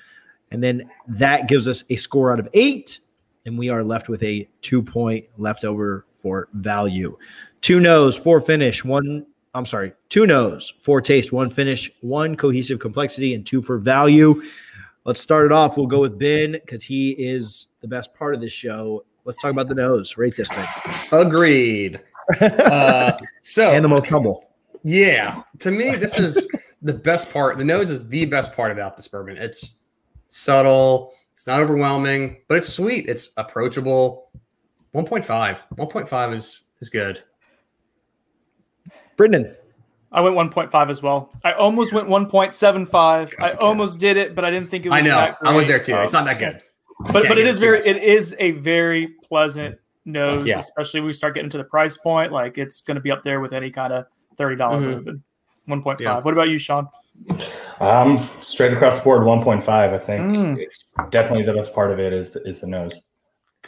And 0.50 0.62
then 0.62 0.90
that 1.08 1.48
gives 1.48 1.66
us 1.66 1.84
a 1.90 1.96
score 1.96 2.32
out 2.32 2.38
of 2.38 2.48
eight. 2.52 3.00
And 3.46 3.58
we 3.58 3.68
are 3.68 3.82
left 3.82 4.08
with 4.08 4.22
a 4.22 4.48
two 4.60 4.82
point 4.82 5.24
leftover 5.38 6.06
for 6.20 6.48
value. 6.54 7.16
Two 7.60 7.80
nose, 7.80 8.16
four 8.16 8.40
finish, 8.40 8.84
one, 8.84 9.26
I'm 9.54 9.66
sorry, 9.66 9.92
two 10.08 10.26
nose, 10.26 10.72
four 10.80 11.00
taste, 11.00 11.32
one 11.32 11.50
finish, 11.50 11.90
one 12.00 12.36
cohesive 12.36 12.78
complexity, 12.78 13.34
and 13.34 13.46
two 13.46 13.62
for 13.62 13.78
value. 13.78 14.42
Let's 15.04 15.20
start 15.20 15.46
it 15.46 15.52
off. 15.52 15.76
We'll 15.76 15.86
go 15.86 16.00
with 16.00 16.18
Ben 16.18 16.52
because 16.52 16.82
he 16.82 17.12
is 17.12 17.68
the 17.80 17.88
best 17.88 18.12
part 18.14 18.34
of 18.34 18.40
this 18.40 18.52
show. 18.52 19.04
Let's 19.24 19.40
talk 19.40 19.52
about 19.52 19.68
the 19.68 19.76
nose. 19.76 20.16
Rate 20.16 20.36
this 20.36 20.50
thing. 20.50 20.66
Agreed. 21.12 22.00
Uh, 22.40 23.16
so 23.42 23.70
and 23.70 23.84
the 23.84 23.88
most 23.88 24.08
humble. 24.08 24.45
Yeah, 24.88 25.42
to 25.58 25.72
me, 25.72 25.96
this 25.96 26.20
is 26.20 26.46
the 26.82 26.94
best 26.94 27.28
part. 27.32 27.58
The 27.58 27.64
nose 27.64 27.90
is 27.90 28.08
the 28.08 28.24
best 28.26 28.52
part 28.52 28.70
about 28.70 28.96
this 28.96 29.08
bourbon. 29.08 29.36
It's 29.36 29.80
subtle, 30.28 31.12
it's 31.32 31.44
not 31.44 31.58
overwhelming, 31.60 32.36
but 32.48 32.58
it's 32.58 32.68
sweet. 32.72 33.08
It's 33.08 33.30
approachable. 33.36 34.30
1.5. 34.94 35.58
1.5 35.76 36.32
is 36.34 36.62
is 36.80 36.88
good. 36.88 37.24
Brendan. 39.16 39.56
I 40.12 40.20
went 40.20 40.36
1.5 40.36 40.88
as 40.90 41.02
well. 41.02 41.32
I 41.44 41.52
almost 41.52 41.92
went 41.92 42.08
1.75. 42.08 42.94
I 42.94 43.26
Copycat. 43.26 43.56
almost 43.60 43.98
did 43.98 44.16
it, 44.16 44.36
but 44.36 44.44
I 44.44 44.50
didn't 44.52 44.70
think 44.70 44.86
it 44.86 44.90
was. 44.90 44.98
I 44.98 45.00
know. 45.02 45.16
that 45.16 45.36
I 45.42 45.52
was 45.52 45.66
there 45.66 45.80
too. 45.80 45.96
It's 45.96 46.12
not 46.12 46.26
that 46.26 46.38
good. 46.38 46.62
but 47.00 47.12
Can't 47.12 47.28
but 47.28 47.38
it 47.38 47.42
give 47.42 47.46
is 47.48 47.58
too 47.58 47.66
very 47.66 47.78
much. 47.78 47.86
it 47.88 47.96
is 48.04 48.36
a 48.38 48.52
very 48.52 49.08
pleasant 49.24 49.78
nose, 50.04 50.46
Yeah. 50.46 50.60
especially 50.60 51.00
when 51.00 51.08
we 51.08 51.12
start 51.12 51.34
getting 51.34 51.50
to 51.50 51.58
the 51.58 51.64
price 51.64 51.96
point. 51.96 52.30
Like 52.30 52.56
it's 52.56 52.82
going 52.82 52.94
to 52.94 53.00
be 53.00 53.10
up 53.10 53.24
there 53.24 53.40
with 53.40 53.52
any 53.52 53.70
kind 53.70 53.92
of 53.92 54.06
thirty 54.36 54.56
dollars 54.56 54.82
Mhm. 54.84 54.94
bourbon. 55.04 55.22
One 55.66 55.82
point 55.82 55.98
five. 55.98 56.04
Yeah. 56.04 56.18
What 56.20 56.32
about 56.34 56.48
you, 56.48 56.58
Sean? 56.58 56.88
Um, 57.80 58.28
straight 58.40 58.72
across 58.72 58.98
the 58.98 59.04
board, 59.04 59.22
1.5. 59.22 59.68
I 59.92 59.98
think 59.98 60.32
Mm. 60.32 60.58
it's 60.58 60.92
definitely 61.10 61.44
the 61.44 61.54
best 61.54 61.74
part 61.74 61.90
of 61.90 61.98
it 61.98 62.12
is 62.12 62.36
is 62.36 62.60
the 62.60 62.66
nose. 62.66 63.00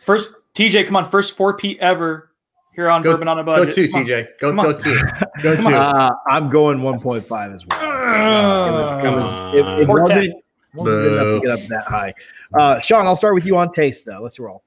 First, 0.03 0.33
TJ, 0.55 0.85
come 0.85 0.97
on, 0.97 1.09
first 1.11 1.37
four 1.37 1.57
P 1.57 1.79
ever 1.81 2.31
here 2.75 2.89
on 2.91 3.03
Go- 3.03 3.13
Bourbon 3.13 3.29
on 3.29 3.39
a 3.39 3.45
Go 3.45 3.55
budget. 3.57 3.75
two, 3.75 3.89
Come. 3.89 4.05
TJ. 4.05 4.29
Go 4.41 4.49
Come 4.51 4.57
go 4.61 4.69
on. 4.71 4.79
two. 4.79 4.95
Go 5.43 5.57
Come 5.57 5.65
two. 5.73 5.75
Uh, 5.77 6.11
I'm 6.31 6.51
going 6.51 6.79
1.5 6.83 7.55
as 7.55 7.65
well. 7.67 8.69
It 8.69 8.73
was, 8.73 8.93
it 8.93 9.11
was, 9.11 9.55
it, 9.55 9.81
it 9.83 9.89
wasn't, 9.89 10.35
wasn't 10.75 11.03
good 11.03 11.13
enough 11.13 11.41
to 11.43 11.47
get 11.47 11.51
up 11.59 11.69
that 11.69 11.85
high. 11.87 12.15
Uh, 12.55 12.81
Sean, 12.81 13.07
I'll 13.07 13.17
start 13.17 13.35
with 13.35 13.45
you 13.47 13.57
on 13.57 13.73
taste, 13.73 14.05
though. 14.07 14.21
Let's 14.23 14.39
roll. 14.39 14.63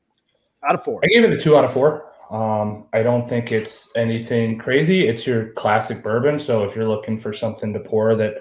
out 0.68 0.76
of 0.76 0.84
four. 0.84 1.00
I 1.04 1.08
gave 1.08 1.24
it 1.24 1.32
a 1.32 1.40
two 1.40 1.56
out 1.58 1.64
of 1.66 1.74
four. 1.74 2.11
Um, 2.32 2.86
I 2.94 3.04
don't 3.04 3.28
think 3.28 3.52
it's 3.52 3.92
anything 3.96 4.58
crazy. 4.58 5.08
It's 5.08 5.28
your 5.28 5.52
classic 5.52 6.02
bourbon. 6.02 6.40
So 6.40 6.64
if 6.64 6.76
you're 6.76 6.88
looking 6.88 7.20
for 7.20 7.34
something 7.34 7.74
to 7.74 7.80
pour 7.80 8.16
that 8.16 8.36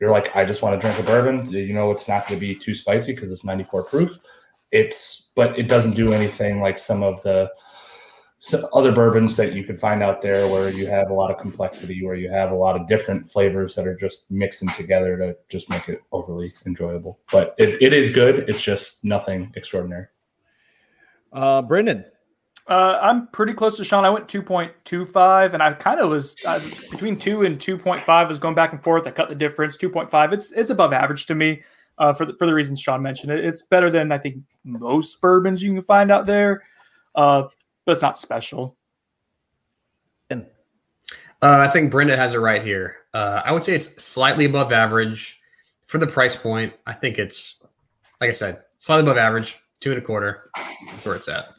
you're 0.00 0.12
like, 0.12 0.34
I 0.36 0.44
just 0.44 0.62
want 0.62 0.80
to 0.80 0.86
drink 0.86 1.00
a 1.00 1.02
bourbon, 1.02 1.48
you 1.50 1.74
know, 1.74 1.90
it's 1.90 2.06
not 2.06 2.28
going 2.28 2.38
to 2.38 2.46
be 2.46 2.54
too 2.54 2.72
spicy 2.72 3.14
because 3.14 3.32
it's 3.32 3.44
94 3.44 3.84
proof. 3.84 4.16
It's, 4.70 5.30
but 5.34 5.58
it 5.58 5.64
doesn't 5.64 5.94
do 5.96 6.12
anything 6.12 6.60
like 6.60 6.78
some 6.78 7.02
of 7.02 7.20
the 7.24 7.50
some 8.38 8.66
other 8.74 8.92
bourbons 8.92 9.34
that 9.36 9.54
you 9.54 9.64
could 9.64 9.80
find 9.80 10.02
out 10.02 10.20
there 10.20 10.46
where 10.46 10.68
you 10.68 10.86
have 10.86 11.10
a 11.10 11.14
lot 11.14 11.30
of 11.30 11.38
complexity, 11.38 12.04
where 12.04 12.14
you 12.14 12.30
have 12.30 12.52
a 12.52 12.54
lot 12.54 12.78
of 12.78 12.86
different 12.86 13.28
flavors 13.28 13.74
that 13.74 13.86
are 13.86 13.96
just 13.96 14.30
mixing 14.30 14.68
together 14.68 15.16
to 15.16 15.36
just 15.48 15.70
make 15.70 15.88
it 15.88 16.02
overly 16.12 16.48
enjoyable. 16.66 17.18
But 17.32 17.54
it, 17.58 17.82
it 17.82 17.92
is 17.92 18.12
good. 18.12 18.48
It's 18.48 18.62
just 18.62 19.02
nothing 19.02 19.52
extraordinary. 19.56 20.06
Uh, 21.32 21.62
Brendan. 21.62 22.04
Uh, 22.68 22.98
I'm 23.00 23.28
pretty 23.28 23.52
close 23.52 23.76
to 23.76 23.84
Sean. 23.84 24.04
I 24.04 24.10
went 24.10 24.26
2.25, 24.26 25.54
and 25.54 25.62
I 25.62 25.72
kind 25.72 26.00
of 26.00 26.10
was 26.10 26.36
uh, 26.44 26.58
between 26.90 27.16
two 27.16 27.44
and 27.44 27.58
2.5. 27.58 28.08
I 28.08 28.24
was 28.24 28.40
going 28.40 28.56
back 28.56 28.72
and 28.72 28.82
forth. 28.82 29.06
I 29.06 29.12
cut 29.12 29.28
the 29.28 29.36
difference. 29.36 29.76
2.5. 29.76 30.32
It's 30.32 30.50
it's 30.52 30.70
above 30.70 30.92
average 30.92 31.26
to 31.26 31.34
me 31.34 31.62
uh, 31.98 32.12
for 32.12 32.26
the, 32.26 32.34
for 32.38 32.46
the 32.46 32.54
reasons 32.54 32.80
Sean 32.80 33.02
mentioned. 33.02 33.32
It, 33.32 33.44
it's 33.44 33.62
better 33.62 33.88
than 33.88 34.10
I 34.10 34.18
think 34.18 34.38
most 34.64 35.20
bourbons 35.20 35.62
you 35.62 35.72
can 35.74 35.82
find 35.82 36.10
out 36.10 36.26
there, 36.26 36.64
uh, 37.14 37.44
but 37.84 37.92
it's 37.92 38.02
not 38.02 38.18
special. 38.18 38.76
Uh, 41.42 41.58
I 41.68 41.68
think 41.68 41.90
Brendan 41.90 42.18
has 42.18 42.34
it 42.34 42.38
right 42.38 42.62
here. 42.62 42.96
Uh, 43.12 43.42
I 43.44 43.52
would 43.52 43.62
say 43.62 43.74
it's 43.74 44.02
slightly 44.02 44.46
above 44.46 44.72
average 44.72 45.38
for 45.86 45.98
the 45.98 46.06
price 46.06 46.34
point. 46.34 46.72
I 46.86 46.94
think 46.94 47.18
it's, 47.18 47.60
like 48.20 48.30
I 48.30 48.32
said, 48.32 48.62
slightly 48.78 49.02
above 49.02 49.18
average, 49.18 49.58
two 49.80 49.90
and 49.90 49.98
a 49.98 50.02
quarter. 50.02 50.50
Where 51.02 51.14
it's 51.14 51.28
at. 51.28 51.50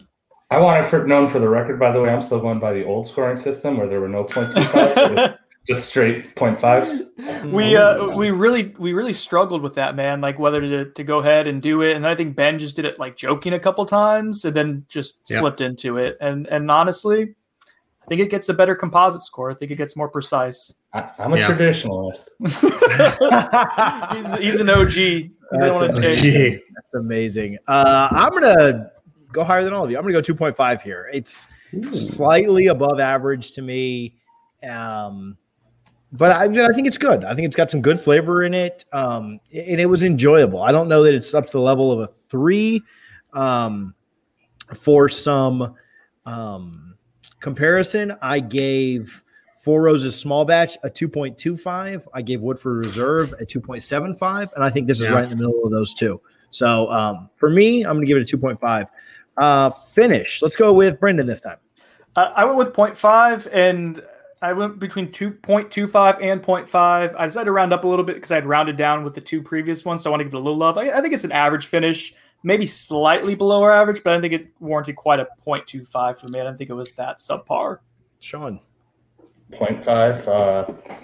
I 0.49 0.59
want 0.59 0.85
it 0.85 0.89
for, 0.89 1.05
known 1.05 1.27
for 1.27 1.39
the 1.39 1.49
record, 1.49 1.77
by 1.79 1.91
the 1.91 2.01
way, 2.01 2.09
I'm 2.09 2.21
still 2.21 2.39
going 2.39 2.59
by 2.59 2.71
the 2.73 2.85
old 2.85 3.05
scoring 3.07 3.35
system 3.35 3.77
where 3.77 3.87
there 3.87 3.99
were 3.99 4.07
no 4.07 4.23
0.25, 4.23 5.15
just, 5.15 5.41
just 5.67 5.89
straight 5.89 6.35
0.5s. 6.35 7.01
We 7.51 7.75
uh 7.75 8.15
we 8.15 8.31
really 8.31 8.73
we 8.79 8.93
really 8.93 9.13
struggled 9.13 9.61
with 9.61 9.73
that 9.75 9.95
man, 9.95 10.21
like 10.21 10.39
whether 10.39 10.61
to, 10.61 10.85
to 10.91 11.03
go 11.03 11.19
ahead 11.19 11.45
and 11.47 11.61
do 11.61 11.81
it. 11.81 11.95
And 11.95 12.07
I 12.07 12.15
think 12.15 12.35
Ben 12.37 12.57
just 12.57 12.75
did 12.77 12.85
it 12.85 12.97
like 12.99 13.17
joking 13.17 13.53
a 13.53 13.59
couple 13.59 13.85
times 13.85 14.45
and 14.45 14.55
then 14.55 14.85
just 14.87 15.21
Yeah. 15.29 15.39
slipped 15.39 15.59
into 15.61 15.97
it. 15.97 16.17
And 16.21 16.47
and 16.47 16.71
honestly, 16.71 17.23
I 17.23 18.05
think 18.07 18.21
it 18.21 18.29
gets 18.29 18.47
a 18.49 18.53
better 18.53 18.75
composite 18.75 19.23
score. 19.23 19.51
I 19.51 19.55
think 19.55 19.71
it 19.71 19.75
gets 19.75 19.97
more 19.97 20.07
precise. 20.07 20.73
I, 20.93 21.09
I'm 21.19 21.33
a 21.33 21.37
Yeah. 21.37 21.49
traditionalist. 21.51 22.29
he's, 24.15 24.37
he's 24.37 24.59
an 24.61 24.69
OG. 24.69 24.91
He 24.91 25.31
That's 25.51 25.63
didn't 25.63 25.73
want 25.75 25.95
to 25.95 25.97
amazing. 25.99 26.61
That's 26.75 26.93
amazing. 26.95 27.57
Uh, 27.67 28.07
I'm 28.11 28.31
gonna 28.31 28.91
go 29.31 29.43
higher 29.43 29.63
than 29.63 29.73
all 29.73 29.83
of 29.83 29.91
you. 29.91 29.97
I'm 29.97 30.03
gonna 30.03 30.13
go 30.13 30.21
2.5 30.21 30.81
here. 30.81 31.09
It's 31.13 31.47
slightly 31.91 32.67
above 32.67 32.99
average 32.99 33.51
to 33.53 33.61
me, 33.61 34.13
um, 34.67 35.37
but 36.13 36.31
I, 36.31 36.45
I 36.45 36.73
think 36.73 36.87
it's 36.87 36.97
good. 36.97 37.23
I 37.25 37.35
think 37.35 37.45
it's 37.45 37.55
got 37.55 37.69
some 37.69 37.81
good 37.81 37.99
flavor 37.99 38.43
in 38.43 38.53
it, 38.53 38.85
um, 38.93 39.39
and 39.53 39.79
it 39.81 39.85
was 39.85 40.03
enjoyable. 40.03 40.61
I 40.63 40.71
don't 40.71 40.87
know 40.87 41.03
that 41.03 41.13
it's 41.13 41.33
up 41.33 41.45
to 41.47 41.51
the 41.51 41.61
level 41.61 41.91
of 41.91 41.99
a 41.99 42.09
three. 42.29 42.81
Um, 43.33 43.93
for 44.73 45.07
some 45.09 45.75
um, 46.25 46.95
comparison, 47.39 48.15
I 48.21 48.39
gave 48.39 49.23
Four 49.61 49.81
Roses 49.81 50.15
Small 50.15 50.45
Batch 50.45 50.77
a 50.83 50.89
2.25. 50.89 52.03
I 52.13 52.21
gave 52.21 52.41
Woodford 52.41 52.85
Reserve 52.85 53.33
a 53.33 53.45
2.75, 53.45 54.49
and 54.55 54.63
I 54.63 54.69
think 54.69 54.87
this 54.87 54.99
is 54.99 55.05
Yeah. 55.07 55.13
right 55.15 55.23
in 55.23 55.29
the 55.29 55.35
middle 55.35 55.63
of 55.63 55.71
those 55.71 55.93
two. 55.93 56.19
So 56.49 56.89
um, 56.91 57.29
for 57.35 57.49
me, 57.49 57.83
I'm 57.83 57.95
going 57.97 58.05
to 58.05 58.07
give 58.07 58.17
it 58.17 58.33
a 58.33 58.37
2.5. 58.37 58.87
Uh, 59.37 59.69
finish. 59.69 60.41
Let's 60.41 60.55
go 60.55 60.73
with 60.73 60.99
Brendan 60.99 61.27
this 61.27 61.41
time. 61.41 61.57
Uh, 62.15 62.31
I 62.35 62.45
went 62.45 62.57
with 62.57 62.73
0.5 62.73 63.47
and 63.53 64.01
I 64.41 64.53
went 64.53 64.79
between 64.79 65.11
2.25 65.11 66.23
and 66.23 66.41
0.5. 66.41 67.15
I 67.17 67.25
decided 67.25 67.45
to 67.45 67.51
round 67.51 67.73
up 67.73 67.83
a 67.83 67.87
little 67.87 68.05
bit 68.05 68.15
because 68.15 68.31
I 68.31 68.35
had 68.35 68.45
rounded 68.45 68.77
down 68.77 69.03
with 69.03 69.13
the 69.15 69.21
two 69.21 69.41
previous 69.41 69.85
ones. 69.85 70.03
So 70.03 70.09
I 70.09 70.11
want 70.11 70.21
to 70.21 70.23
give 70.25 70.33
it 70.33 70.37
a 70.37 70.39
little 70.39 70.57
love. 70.57 70.77
I, 70.77 70.89
I 70.89 71.01
think 71.01 71.13
it's 71.13 71.23
an 71.23 71.31
average 71.31 71.67
finish, 71.67 72.13
maybe 72.43 72.65
slightly 72.65 73.35
below 73.35 73.61
our 73.63 73.71
average, 73.71 74.03
but 74.03 74.13
I 74.13 74.21
think 74.21 74.33
it 74.33 74.47
warranted 74.59 74.95
quite 74.95 75.19
a 75.19 75.27
0.25 75.45 76.19
for 76.19 76.27
me. 76.27 76.39
I 76.39 76.43
don't 76.43 76.57
think 76.57 76.69
it 76.69 76.73
was 76.73 76.93
that 76.93 77.17
subpar. 77.17 77.79
Sean. 78.19 78.59
0.5. 79.51 80.27
Uh, 80.27 80.95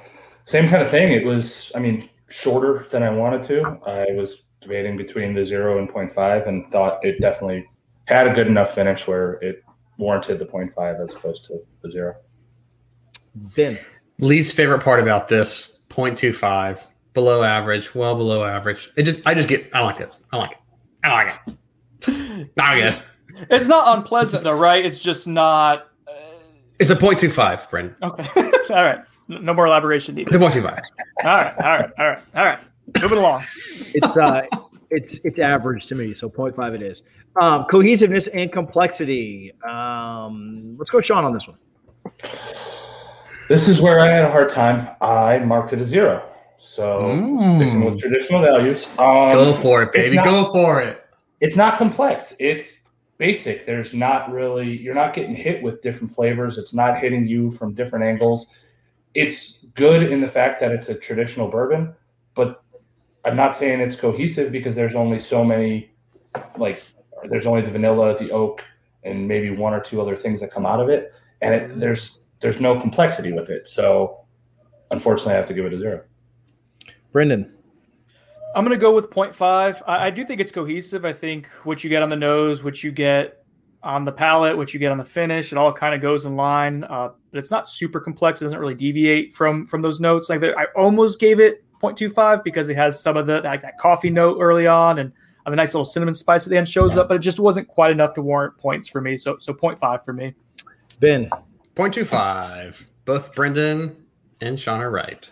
same 0.46 0.68
kind 0.68 0.82
of 0.82 0.90
thing. 0.90 1.12
It 1.12 1.26
was, 1.26 1.72
I 1.76 1.80
mean, 1.80 2.10
shorter 2.30 2.88
than 2.90 3.04
I 3.04 3.10
wanted 3.10 3.44
to. 3.44 3.80
I 3.86 4.12
was 4.14 4.44
debating 4.62 4.98
between 4.98 5.34
the 5.34 5.46
zero 5.46 5.80
and 5.80 5.90
0.5 5.90 6.48
and 6.48 6.70
thought 6.72 7.04
it 7.06 7.20
definitely 7.20 7.68
had 8.06 8.28
a 8.28 8.34
good 8.34 8.48
enough 8.48 8.74
finish 8.74 9.08
where 9.08 9.34
it 9.42 9.64
warranted 9.98 10.40
the 10.40 10.46
0.5 10.46 11.04
as 11.04 11.14
opposed 11.14 11.46
to 11.46 11.60
the 11.82 11.90
zero. 11.90 12.16
Ben. 13.36 13.78
Least 14.20 14.56
favorite 14.56 14.84
part 14.84 15.00
about 15.00 15.28
this 15.28 15.80
0.25, 15.90 16.86
below 17.14 17.44
average, 17.44 17.94
well 17.96 18.16
below 18.16 18.44
average. 18.46 18.92
It 18.96 19.04
just, 19.04 19.22
I 19.26 19.34
just 19.34 19.50
get, 19.50 19.70
I 19.74 19.82
like 19.82 20.00
it. 20.00 20.12
I 20.32 20.38
like 20.38 20.52
it. 20.52 20.58
I 21.04 21.14
like 21.14 21.40
it. 22.08 22.50
I 22.60 22.76
like 22.76 22.94
it. 22.94 23.02
It's 23.50 23.68
not 23.68 23.98
unpleasant 23.98 24.44
though, 24.44 24.56
right? 24.56 24.86
It's 24.86 25.00
just 25.00 25.26
not. 25.28 25.88
Uh, 26.08 26.12
It's 26.78 26.92
a 26.92 26.96
0.25, 26.96 27.68
Brendan. 27.68 27.96
okay. 28.04 28.28
all 28.70 28.84
right. 28.84 29.00
No 29.28 29.56
more 29.56 29.66
elaboration 29.66 30.14
needed. 30.14 30.36
It's 30.36 30.56
a 30.56 30.60
0.25. 30.60 30.80
All 31.24 31.38
right. 31.38 31.56
All 31.58 31.64
right. 31.64 31.90
All 31.98 32.06
right. 32.06 32.20
All 32.36 32.46
right. 32.46 32.60
Moving 33.02 33.18
along. 33.18 33.42
It's 33.96 34.16
uh, 34.16 34.46
it's 34.94 35.20
it's 35.24 35.40
average 35.40 35.86
to 35.88 35.96
me, 35.96 36.14
so 36.14 36.30
0.5 36.30 36.74
it 36.76 36.82
is. 36.82 37.04
Um, 37.42 37.66
cohesiveness 37.66 38.28
and 38.28 38.52
complexity. 38.52 39.52
Um, 39.68 40.76
let's 40.78 40.90
go, 40.92 41.02
Sean, 41.02 41.26
on 41.26 41.34
this 41.34 41.48
one. 41.48 41.58
This 43.50 43.68
is 43.68 43.82
where 43.82 44.00
I 44.00 44.08
had 44.10 44.24
a 44.24 44.32
hard 44.32 44.50
time. 44.50 44.90
I 45.02 45.40
marked 45.40 45.74
it 45.74 45.82
a 45.82 45.84
zero. 45.84 46.24
So 46.58 47.02
Mm. 47.02 47.56
sticking 47.58 47.84
with 47.84 48.00
traditional 48.00 48.42
values. 48.42 48.88
Um, 48.98 49.34
Go 49.34 49.54
for 49.54 49.84
it, 49.84 49.92
baby. 49.92 50.16
not- 50.16 50.26
Go 50.26 50.52
for 50.54 50.82
it. 50.82 51.04
it's 51.42 51.58
not 51.58 51.78
complex. 51.78 52.34
It's 52.40 52.84
basic. 53.18 53.66
There's 53.66 53.94
not 53.94 54.32
really 54.32 54.78
you're 54.78 54.96
not 54.96 55.14
getting 55.14 55.36
hit 55.36 55.62
with 55.62 55.82
different 55.82 56.12
flavors. 56.12 56.58
It's 56.58 56.74
not 56.74 57.00
hitting 57.00 57.28
you 57.28 57.52
from 57.52 57.74
different 57.74 58.06
angles. 58.06 58.48
It's 59.14 59.66
good 59.76 60.04
in 60.04 60.22
the 60.22 60.28
fact 60.28 60.60
that 60.62 60.72
it's 60.72 60.88
a 60.90 60.96
traditional 60.96 61.48
bourbon, 61.50 61.94
but 62.34 62.63
I'm 63.26 63.36
not 63.36 63.56
saying 63.56 63.80
it's 63.80 63.96
cohesive 63.96 64.52
because 64.52 64.76
there's 64.76 64.96
only 64.96 65.20
so 65.20 65.44
many 65.44 65.92
like 66.58 66.84
there's 67.26 67.46
only 67.46 67.62
the 67.62 67.70
vanilla, 67.70 68.18
the 68.18 68.32
oak, 68.32 68.66
and 69.04 69.28
maybe 69.28 69.50
one 69.50 69.74
or 69.74 69.80
two 69.80 70.02
other 70.02 70.16
things 70.16 70.42
that 70.42 70.52
come 70.52 70.66
out 70.66 70.80
of 70.80 70.90
it, 70.90 71.14
and 71.42 71.54
it, 71.54 71.80
there's 71.80 72.20
there's 72.40 72.60
no 72.60 72.80
complexity 72.80 73.32
with 73.32 73.50
it. 73.50 73.68
So 73.68 74.26
unfortunately, 74.92 75.34
I 75.34 75.38
have 75.38 75.48
to 75.48 75.54
give 75.54 75.66
it 75.66 75.74
a 75.74 75.80
zero. 75.80 76.04
Brendan. 77.12 77.54
I'm 78.56 78.64
going 78.64 78.78
to 78.78 78.82
go 78.82 78.94
with 78.94 79.10
0.5. 79.10 79.82
I, 79.88 80.08
I 80.08 80.10
do 80.12 80.24
think 80.24 80.40
it's 80.40 80.52
cohesive. 80.52 81.06
I 81.06 81.14
think 81.14 81.48
what 81.64 81.84
you 81.84 81.90
get 81.90 82.04
on 82.04 82.10
the 82.10 82.16
nose, 82.16 82.64
what 82.64 82.84
you 82.84 82.92
get 82.92 83.44
on 83.82 84.06
the 84.06 84.12
palate, 84.12 84.56
what 84.56 84.76
you 84.76 84.80
get 84.80 84.92
on 84.92 85.00
the 85.00 85.04
finish, 85.04 85.52
it 85.52 85.58
all 85.58 85.74
kind 85.74 85.96
of 85.96 86.02
goes 86.02 86.26
in 86.26 86.36
line. 86.36 86.84
Uh, 86.84 87.10
but 87.32 87.40
it's 87.40 87.50
not 87.50 87.68
super 87.68 88.00
complex. 88.00 88.42
It 88.42 88.46
doesn't 88.46 88.60
really 88.60 88.76
deviate 88.76 89.34
from 89.34 89.66
from 89.66 89.82
those 89.82 90.00
notes. 90.00 90.30
Like 90.30 90.44
I 90.44 90.66
almost 90.76 91.20
gave 91.20 91.40
it 91.40 91.66
0.25 91.84 92.44
because 92.44 92.70
it 92.70 92.78
has 92.78 93.00
some 93.00 93.18
of 93.18 93.28
the 93.28 93.42
like 93.42 93.62
that 93.62 93.78
coffee 93.78 94.10
note 94.10 94.38
early 94.40 94.68
on 94.68 95.00
and 95.00 95.12
a 95.46 95.56
nice 95.56 95.74
little 95.74 95.86
cinnamon 95.86 96.14
spice 96.14 96.46
at 96.46 96.50
the 96.50 96.58
end 96.58 96.70
shows 96.70 96.98
up, 96.98 97.10
but 97.10 97.16
it 97.16 97.20
just 97.20 97.40
wasn't 97.40 97.68
quite 97.68 97.92
enough 97.92 98.14
to 98.14 98.22
warrant 98.22 98.58
points 98.58 98.88
for 98.88 99.02
me. 99.02 99.18
So 99.18 99.38
so 99.40 99.54
0.5 99.54 100.04
for 100.06 100.14
me. 100.14 100.34
Ben. 101.00 101.30
0.25. 101.76 102.86
Both 103.06 103.36
Brendan 103.36 104.06
and 104.42 104.60
Sean 104.60 104.80
are 104.82 104.92
right. 104.92 105.30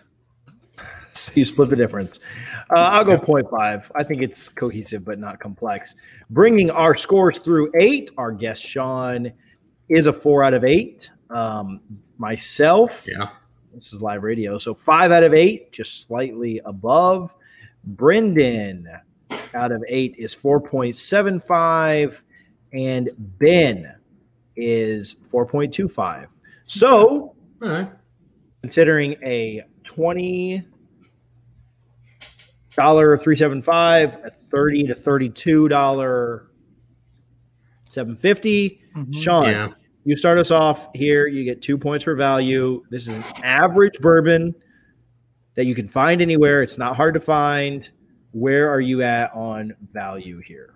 So 1.14 1.30
you 1.34 1.44
split 1.44 1.68
the 1.68 1.76
difference. 1.76 2.20
Uh, 2.70 2.78
I'll 2.78 3.04
go 3.04 3.18
0.5. 3.18 3.84
I 3.94 4.02
think 4.02 4.22
it's 4.22 4.48
cohesive 4.48 5.04
but 5.04 5.18
not 5.18 5.38
complex. 5.40 5.94
Bringing 6.30 6.70
our 6.70 6.96
scores 6.96 7.36
through 7.36 7.70
eight, 7.78 8.10
our 8.16 8.32
guest 8.32 8.64
Sean 8.64 9.30
is 9.90 10.06
a 10.06 10.12
four 10.12 10.42
out 10.42 10.54
of 10.54 10.64
eight. 10.64 11.10
Um, 11.28 11.80
myself, 12.16 13.04
Yeah. 13.06 13.28
This 13.72 13.92
is 13.92 14.02
live 14.02 14.22
radio, 14.22 14.58
so 14.58 14.74
five 14.74 15.10
out 15.12 15.22
of 15.24 15.34
eight, 15.34 15.72
just 15.72 16.06
slightly 16.06 16.60
above. 16.64 17.34
Brendan 17.84 18.88
out 19.54 19.72
of 19.72 19.82
eight 19.88 20.14
is 20.18 20.34
4.75, 20.34 22.18
and 22.72 23.08
Ben 23.38 23.94
is 24.56 25.14
4.25. 25.32 26.26
So 26.64 27.34
All 27.62 27.68
right. 27.68 27.90
considering 28.62 29.16
a 29.24 29.62
twenty 29.82 30.64
dollar 32.76 33.18
three 33.18 33.36
seven 33.36 33.60
five, 33.62 34.14
a 34.24 34.30
thirty 34.30 34.86
to 34.86 34.94
thirty 34.94 35.28
two 35.28 35.68
dollar 35.68 36.48
seven 37.88 38.16
fifty. 38.16 38.80
Mm-hmm. 38.96 39.12
Sean, 39.12 39.44
Yeah. 39.46 39.68
You 40.04 40.16
start 40.16 40.38
us 40.38 40.50
off 40.50 40.88
here. 40.94 41.26
You 41.26 41.44
get 41.44 41.62
two 41.62 41.78
points 41.78 42.04
for 42.04 42.14
value. 42.14 42.82
This 42.90 43.02
is 43.08 43.14
an 43.14 43.24
average 43.42 43.98
bourbon 44.00 44.54
that 45.54 45.66
you 45.66 45.74
can 45.74 45.88
find 45.88 46.20
anywhere. 46.22 46.62
It's 46.62 46.78
not 46.78 46.96
hard 46.96 47.14
to 47.14 47.20
find. 47.20 47.88
Where 48.32 48.68
are 48.70 48.80
you 48.80 49.02
at 49.02 49.32
on 49.34 49.74
value 49.92 50.38
here? 50.40 50.74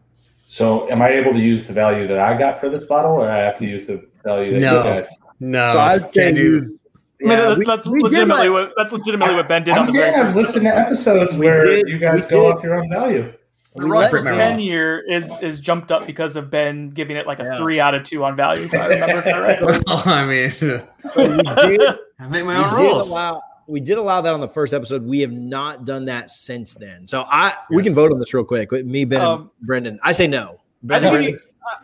So, 0.49 0.89
am 0.91 1.03
I 1.03 1.09
able 1.11 1.33
to 1.33 1.39
use 1.41 1.67
the 1.67 1.73
value 1.73 2.07
that 2.07 2.19
I 2.21 2.39
got 2.39 2.61
for 2.61 2.69
this 2.69 2.85
bottle, 2.85 3.13
or 3.13 3.29
I 3.29 3.39
have 3.39 3.57
to 3.57 3.67
use 3.67 3.87
the 3.87 4.07
value 4.23 4.53
that 4.59 4.61
No. 4.61 4.79
you 4.79 4.85
guys? 4.85 5.09
No, 5.41 5.67
so 5.73 5.81
I'd 5.81 6.11
say 6.13 6.21
can't 6.25 6.37
do- 6.37 6.43
you. 6.43 6.79
I 7.29 7.49
mean, 7.49 7.59
we- 7.61 7.65
that's 7.65 7.87
we 7.87 8.01
legitimately 8.01 8.49
let- 8.49 8.53
what 8.53 8.73
that's 8.77 8.93
legitimately 8.93 9.35
what 9.35 9.49
Ben 9.49 9.65
did 9.65 9.73
I'm 9.75 9.81
on 9.81 9.87
the 9.87 9.93
saying 9.93 10.15
I've 10.15 10.37
listened 10.37 10.65
to 10.65 10.77
episodes 10.77 11.35
where 11.37 11.65
did- 11.65 11.89
you 11.89 11.99
guys 11.99 12.27
go 12.27 12.43
did. 12.43 12.57
off 12.59 12.63
your 12.63 12.75
own 12.77 12.89
value. 12.91 13.33
The 13.77 13.85
we 13.85 13.91
Russell's 13.91 14.25
let- 14.25 14.33
my 14.33 14.37
ten 14.39 14.59
year 14.61 14.99
is 15.09 15.31
is 15.43 15.61
jumped 15.61 15.93
up 15.93 16.07
because 16.07 16.37
of 16.37 16.51
Ben 16.51 16.91
giving 16.91 17.17
it 17.17 17.27
like 17.27 17.41
a 17.41 17.45
Yeah. 17.45 17.57
three 17.59 17.79
out 17.81 17.95
of 17.95 18.05
two 18.05 18.25
on 18.25 18.37
value. 18.37 18.65
If 18.65 18.75
I 18.75 18.87
remember 18.87 19.23
correctly. 19.31 19.79
well, 19.87 20.03
I 20.07 20.27
mean, 20.27 20.53
we 21.17 21.77
did, 21.79 21.95
I 22.19 22.29
make 22.29 22.45
my 22.45 22.59
we 22.59 22.65
own 22.65 22.75
did 22.75 22.81
rules. 22.81 23.11
allow 23.11 23.43
we 23.69 23.81
did 23.81 23.99
allow 23.99 24.21
that 24.21 24.33
on 24.33 24.41
the 24.41 24.49
first 24.49 24.73
episode. 24.73 25.03
We 25.05 25.21
have 25.21 25.33
not 25.33 25.85
done 25.85 26.05
that 26.05 26.31
since 26.31 26.75
then. 26.75 27.09
So 27.09 27.23
I 27.29 27.55
we 27.71 27.83
can 27.83 27.95
vote 27.95 28.13
on 28.13 28.19
this 28.19 28.33
real 28.33 28.45
quick. 28.45 28.71
With 28.71 28.87
me, 28.87 29.05
Ben, 29.05 29.21
Um, 29.21 29.41
and 29.41 29.67
Brendan. 29.67 30.01
I 30.03 30.13
say 30.13 30.27
no. 30.27 30.61
I 30.89 31.01
think 31.01 31.13
Brendan- 31.13 31.35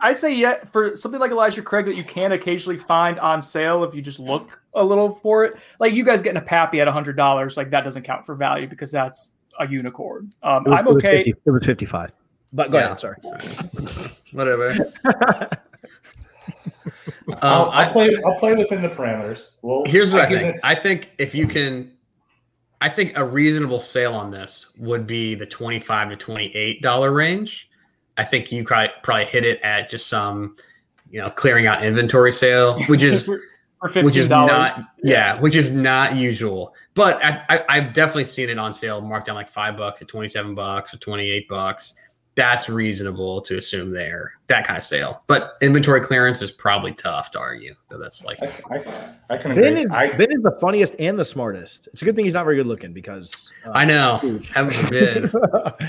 I 0.01 0.09
I 0.09 0.13
say 0.13 0.33
yeah 0.33 0.63
for 0.71 0.95
something 0.95 1.19
like 1.19 1.31
Elijah 1.31 1.61
Craig 1.61 1.85
that 1.85 1.95
you 1.95 2.05
can 2.05 2.31
occasionally 2.31 2.77
find 2.77 3.19
on 3.19 3.41
sale 3.41 3.83
if 3.83 3.93
you 3.93 4.01
just 4.01 4.17
look 4.19 4.61
a 4.73 4.83
little 4.83 5.13
for 5.15 5.43
it. 5.43 5.55
Like 5.79 5.93
you 5.93 6.05
guys 6.05 6.23
getting 6.23 6.37
a 6.41 6.45
Pappy 6.45 6.79
at 6.79 6.87
hundred 6.87 7.17
dollars, 7.17 7.57
like 7.57 7.71
that 7.71 7.83
doesn't 7.83 8.03
count 8.03 8.25
for 8.25 8.33
value 8.35 8.65
because 8.67 8.91
that's 8.91 9.31
a 9.59 9.67
unicorn. 9.67 10.33
Um, 10.43 10.63
was- 10.65 10.79
I'm 10.79 10.87
it 10.87 10.93
was 10.93 11.03
okay. 11.05 11.17
50 11.23 11.33
it 11.45 11.51
was 11.51 11.65
fifty 11.65 11.85
five. 11.85 12.11
But 12.51 12.71
go 12.71 12.77
Yeah. 12.77 12.85
ahead. 12.85 12.99
Sorry. 12.99 13.17
Whatever. 14.31 14.75
I'll, 17.41 17.63
Um, 17.65 17.69
I'll 17.71 17.91
play. 17.91 18.15
I'll 18.25 18.35
play 18.39 18.53
within 18.55 18.81
the 18.81 18.89
parameters. 18.89 19.51
Well, 19.61 19.83
here's 19.85 20.11
what 20.11 20.21
I, 20.21 20.29
give 20.29 20.39
think. 20.39 20.53
this- 20.53 20.63
I 20.63 20.75
think 20.75 21.11
if 21.17 21.33
you 21.33 21.47
can, 21.47 21.91
I 22.81 22.89
think 22.89 23.17
a 23.17 23.25
reasonable 23.25 23.79
sale 23.79 24.13
on 24.13 24.29
this 24.31 24.71
would 24.77 25.07
be 25.07 25.35
the 25.35 25.45
twenty-five 25.45 26.09
to 26.09 26.15
twenty-eight 26.17 26.81
dollar 26.81 27.11
range. 27.11 27.69
I 28.17 28.23
think 28.23 28.51
you 28.51 28.63
probably 28.63 28.89
probably 29.03 29.25
hit 29.25 29.43
it 29.45 29.59
at 29.63 29.89
just 29.89 30.07
some, 30.07 30.57
you 31.09 31.19
know, 31.21 31.29
clearing 31.31 31.65
out 31.65 31.83
inventory 31.83 32.31
sale, 32.31 32.79
which 32.83 33.01
is 33.03 33.25
for 33.91 34.01
which 34.03 34.15
is 34.15 34.27
dollars. 34.27 34.49
not 34.51 34.83
yeah, 35.03 35.39
which 35.39 35.55
is 35.55 35.73
not 35.73 36.15
usual. 36.15 36.73
But 36.95 37.23
I, 37.23 37.43
I, 37.49 37.63
I've 37.69 37.93
definitely 37.93 38.25
seen 38.25 38.49
it 38.49 38.59
on 38.59 38.73
sale, 38.73 39.01
marked 39.01 39.27
down 39.27 39.35
like 39.35 39.49
five 39.49 39.77
bucks 39.77 40.01
or 40.01 40.05
twenty 40.05 40.27
seven 40.27 40.53
bucks 40.55 40.93
or 40.93 40.97
twenty 40.97 41.29
eight 41.29 41.47
bucks. 41.47 41.95
That's 42.35 42.67
reasonable 42.67 43.41
to 43.41 43.57
assume 43.57 43.91
there 43.91 44.33
that 44.47 44.65
kind 44.65 44.77
of 44.77 44.83
sale. 44.83 45.23
But 45.27 45.53
inventory 45.61 46.01
clearance 46.01 46.41
is 46.41 46.51
probably 46.51 46.91
tough 46.93 47.29
to 47.31 47.39
argue. 47.39 47.75
So 47.91 47.99
that's 47.99 48.25
like 48.25 48.41
I, 48.41 48.51
I, 48.71 49.13
I 49.29 49.37
can 49.37 49.51
agree. 49.51 49.63
Ben 49.63 49.77
is 49.77 49.91
I, 49.91 50.11
Ben 50.13 50.31
is 50.31 50.41
the 50.41 50.57
funniest 50.59 50.95
and 50.97 51.17
the 51.17 51.25
smartest. 51.25 51.89
It's 51.93 52.01
a 52.01 52.05
good 52.05 52.15
thing 52.15 52.25
he's 52.25 52.33
not 52.33 52.43
very 52.43 52.55
good 52.55 52.65
looking 52.65 52.91
because 52.91 53.51
uh, 53.65 53.71
I 53.73 53.85
know. 53.85 54.17
huge. 54.17 54.49
Heaven 54.51 54.71
forbid. 54.73 55.31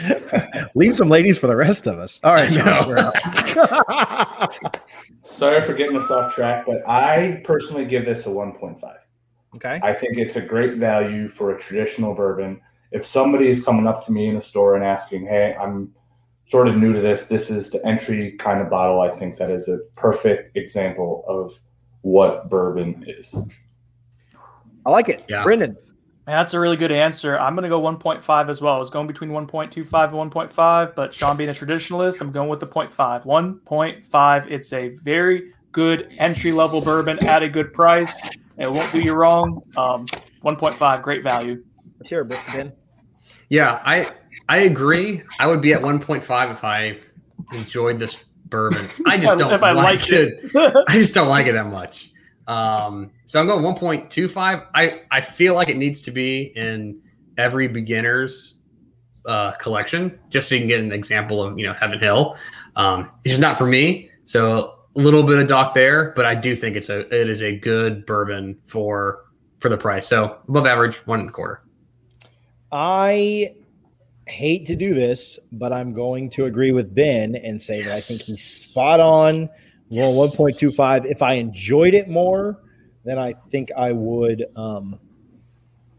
Leave 0.75 0.97
some 0.97 1.09
ladies 1.09 1.39
for 1.39 1.47
the 1.47 1.57
rest 1.57 1.87
of 1.87 1.99
us. 1.99 2.21
All 2.25 2.35
right, 2.35 2.51
I 2.51 2.55
Sean, 2.55 2.67
know. 2.67 2.89
you're 2.89 2.99
up. 4.59 4.77
sorry 5.25 5.63
for 5.63 5.73
getting 5.73 5.97
us 5.97 6.11
off 6.11 6.35
track, 6.35 6.67
but 6.67 6.87
I 6.87 7.41
personally 7.45 7.85
give 7.87 8.05
this 8.05 8.27
a 8.27 8.29
1.5. 8.29 8.97
okay. 9.57 9.81
I 9.83 9.93
think 9.93 10.19
it's 10.19 10.37
a 10.37 10.41
great 10.41 10.77
value 10.77 11.29
for 11.29 11.55
a 11.55 11.59
traditional 11.59 12.15
bourbon. 12.15 12.61
If 12.93 13.05
somebody 13.05 13.49
is 13.49 13.65
coming 13.65 13.87
up 13.87 14.05
to 14.07 14.13
me 14.13 14.29
in 14.29 14.37
a 14.37 14.41
store 14.41 14.77
and 14.77 14.85
asking, 14.85 15.27
"Hey, 15.27 15.57
I'm 15.61 15.93
sort 16.47 16.69
of 16.69 16.77
new 16.77 16.93
to 16.93 17.01
this. 17.01 17.27
This 17.27 17.51
is 17.51 17.71
the 17.71 17.85
entry 17.87 18.33
kind 18.39 18.61
of 18.61 18.71
bottle." 18.71 19.01
I 19.01 19.11
think 19.11 19.37
that 19.39 19.51
is 19.51 19.69
a 19.69 19.79
perfect 19.97 20.57
example 20.57 21.25
of 21.29 21.53
what 22.03 22.49
bourbon 22.51 23.05
is. 23.07 23.35
I 24.87 24.91
like 24.91 25.09
it. 25.09 25.25
Yeah. 25.29 25.43
Brendan. 25.43 25.77
Man, 26.27 26.37
that's 26.37 26.55
a 26.55 26.61
really 26.61 26.77
good 26.77 26.93
answer. 26.93 27.39
I'm 27.39 27.55
going 27.55 27.65
to 27.65 27.69
go 27.69 27.81
1.5 27.81 28.49
as 28.49 28.63
well. 28.63 28.75
I 28.75 28.79
was 28.79 28.89
going 28.89 29.07
between 29.07 29.31
1.25 29.31 30.09
and 30.09 30.33
1.5, 30.33 30.95
but 30.95 31.13
Sean 31.13 31.37
being 31.37 31.51
a 31.51 31.53
traditionalist, 31.53 32.23
I'm 32.23 32.33
going 32.33 32.49
with 32.49 32.61
the 32.61 32.67
0.5. 32.67 33.25
1.5. 33.25 34.51
It's 34.51 34.73
a 34.73 34.89
very 34.89 35.53
good 35.73 36.15
entry 36.19 36.53
level 36.53 36.81
bourbon 36.81 37.23
at 37.27 37.43
a 37.43 37.49
good 37.49 37.75
price. 37.75 38.31
It 38.59 38.71
won't 38.71 38.91
do 38.93 39.01
you 39.01 39.15
wrong. 39.15 39.63
Um, 39.77 40.07
1.5, 40.45 41.03
great 41.03 41.23
value. 41.23 41.65
Let's 41.99 42.11
hear 42.11 42.21
it, 42.23 42.29
Ben. 42.53 42.73
Yeah, 43.49 43.81
I 43.85 44.11
I 44.49 44.59
agree. 44.59 45.23
I 45.39 45.47
would 45.47 45.61
be 45.61 45.73
at 45.73 45.81
1.5 45.81 46.51
if 46.53 46.65
I 46.65 46.99
enjoyed 47.53 47.99
this 47.99 48.25
bourbon. 48.47 48.89
I 49.07 49.17
just 49.17 49.39
don't 49.39 49.53
if 49.53 49.63
I 49.63 49.73
like 49.73 49.99
liked 49.99 50.11
it. 50.11 50.41
it. 50.55 50.85
I 50.89 50.95
just 50.95 51.15
don't 51.15 51.29
like 51.29 51.47
it 51.47 51.53
that 51.53 51.67
much. 51.67 52.13
Um, 52.47 53.11
so 53.25 53.41
I'm 53.41 53.47
going 53.47 53.65
1.25. 53.65 54.67
I 54.75 55.03
I 55.11 55.21
feel 55.21 55.55
like 55.55 55.69
it 55.69 55.77
needs 55.77 56.03
to 56.03 56.11
be 56.11 56.53
in 56.57 57.01
every 57.39 57.69
beginner's 57.69 58.61
uh, 59.27 59.53
collection, 59.53 60.19
just 60.31 60.49
so 60.49 60.55
you 60.55 60.61
can 60.61 60.69
get 60.69 60.81
an 60.81 60.93
example 60.93 61.43
of 61.43 61.59
you 61.59 61.67
know 61.67 61.73
Heaven 61.73 61.99
Hill. 61.99 62.37
Um, 62.77 63.11
it's 63.25 63.33
just 63.33 63.41
not 63.41 63.57
for 63.59 63.67
me. 63.67 64.11
So 64.27 64.84
a 64.97 65.01
little 65.01 65.23
bit 65.23 65.39
of 65.39 65.49
dock 65.49 65.75
there, 65.75 66.13
but 66.17 66.25
I 66.25 66.35
do 66.35 66.55
think 66.55 66.77
it's 66.77 66.89
a 66.89 67.01
it 67.15 67.29
is 67.29 67.43
a 67.43 67.57
good 67.57 68.07
bourbon 68.07 68.59
for 68.65 69.25
for 69.59 69.69
the 69.69 69.77
price. 69.79 70.07
So 70.07 70.39
above 70.49 70.67
average, 70.67 70.97
one 71.07 71.21
and 71.21 71.29
a 71.29 71.33
quarter. 71.33 71.63
I 72.73 73.55
hate 74.27 74.67
to 74.67 74.77
do 74.77 74.95
this, 74.95 75.39
but 75.53 75.73
I'm 75.73 75.93
going 75.93 76.31
to 76.31 76.47
agree 76.47 76.73
with 76.73 76.95
Ben 76.95 77.37
and 77.37 77.61
say 77.61 77.83
that 77.83 77.93
I 77.93 78.01
think 78.01 78.23
he's 78.23 78.43
spot 78.43 79.01
on. 79.01 79.49
Well, 79.91 80.11
Yes. 80.11 80.37
1.25. 80.37 81.05
If 81.05 81.23
I 81.23 81.35
enjoyed 81.35 81.95
it 81.95 82.09
more, 82.09 82.63
then 83.05 83.19
I 83.19 83.35
think 83.53 83.71
I 83.77 83.93
would. 83.93 84.47
Um, 84.57 84.99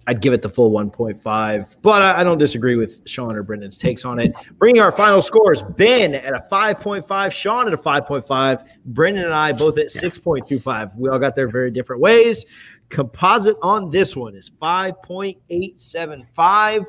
I'd 0.08 0.22
give 0.22 0.34
it 0.34 0.41
the 0.44 0.50
full 0.50 0.70
1.5, 0.72 1.76
but 1.82 2.02
I, 2.02 2.22
I 2.22 2.24
don't 2.24 2.38
disagree 2.38 2.76
with 2.76 3.02
Sean 3.08 3.36
or 3.36 3.41
Brendan's 3.41 3.76
takes 3.78 4.06
on 4.06 4.20
it. 4.20 4.34
Bringing 4.60 4.82
our 4.82 4.91
final 4.91 5.20
scores: 5.22 5.63
Ben 5.63 6.13
at 6.13 6.34
a 6.34 6.46
5.5, 6.52 7.32
Sean 7.32 7.65
at 7.68 7.74
a 7.74 7.78
5.5, 7.78 8.65
Brendan 8.86 9.26
and 9.26 9.34
I 9.34 9.52
both 9.52 9.80
at 9.80 9.88
6.25. 9.88 10.96
We 10.96 11.10
all 11.10 11.18
got 11.18 11.36
there 11.36 11.48
very 11.48 11.72
different 11.72 12.02
ways. 12.04 12.46
Composite 12.89 13.58
on 13.63 13.89
this 13.89 14.15
one 14.15 14.36
is 14.36 14.52
5.875. 14.62 16.86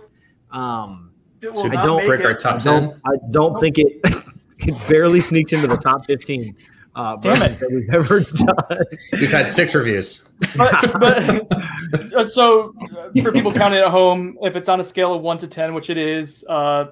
Um, 0.50 1.10
It 1.42 1.52
will 1.52 1.62
Should 1.62 1.72
not 1.72 1.84
don't 1.84 2.04
break 2.06 2.20
it- 2.20 2.26
our 2.26 2.32
I 2.32 2.36
top 2.36 2.62
don't, 2.62 2.90
ten. 2.90 3.00
I 3.06 3.16
don't 3.30 3.58
think 3.60 3.78
it, 3.78 4.00
it 4.58 4.88
barely 4.88 5.20
sneaks 5.20 5.52
into 5.52 5.66
the 5.66 5.76
top 5.76 6.06
15. 6.06 6.56
Uh, 6.96 7.14
Damn 7.16 7.42
it. 7.42 7.58
that 7.60 7.70
we've 7.70 7.94
ever 7.94 8.20
done. 8.70 8.84
We've 9.12 9.30
had 9.30 9.50
six 9.50 9.74
reviews. 9.74 10.26
but, 10.56 10.98
but 10.98 12.14
uh, 12.14 12.24
so 12.24 12.72
uh, 12.96 13.22
for 13.22 13.30
people 13.32 13.52
counting 13.52 13.80
at 13.80 13.88
home, 13.88 14.38
if 14.40 14.56
it's 14.56 14.68
on 14.68 14.80
a 14.80 14.84
scale 14.84 15.14
of 15.14 15.20
one 15.22 15.36
to 15.38 15.46
ten, 15.46 15.74
which 15.74 15.90
it 15.90 15.98
is, 15.98 16.42
uh, 16.48 16.86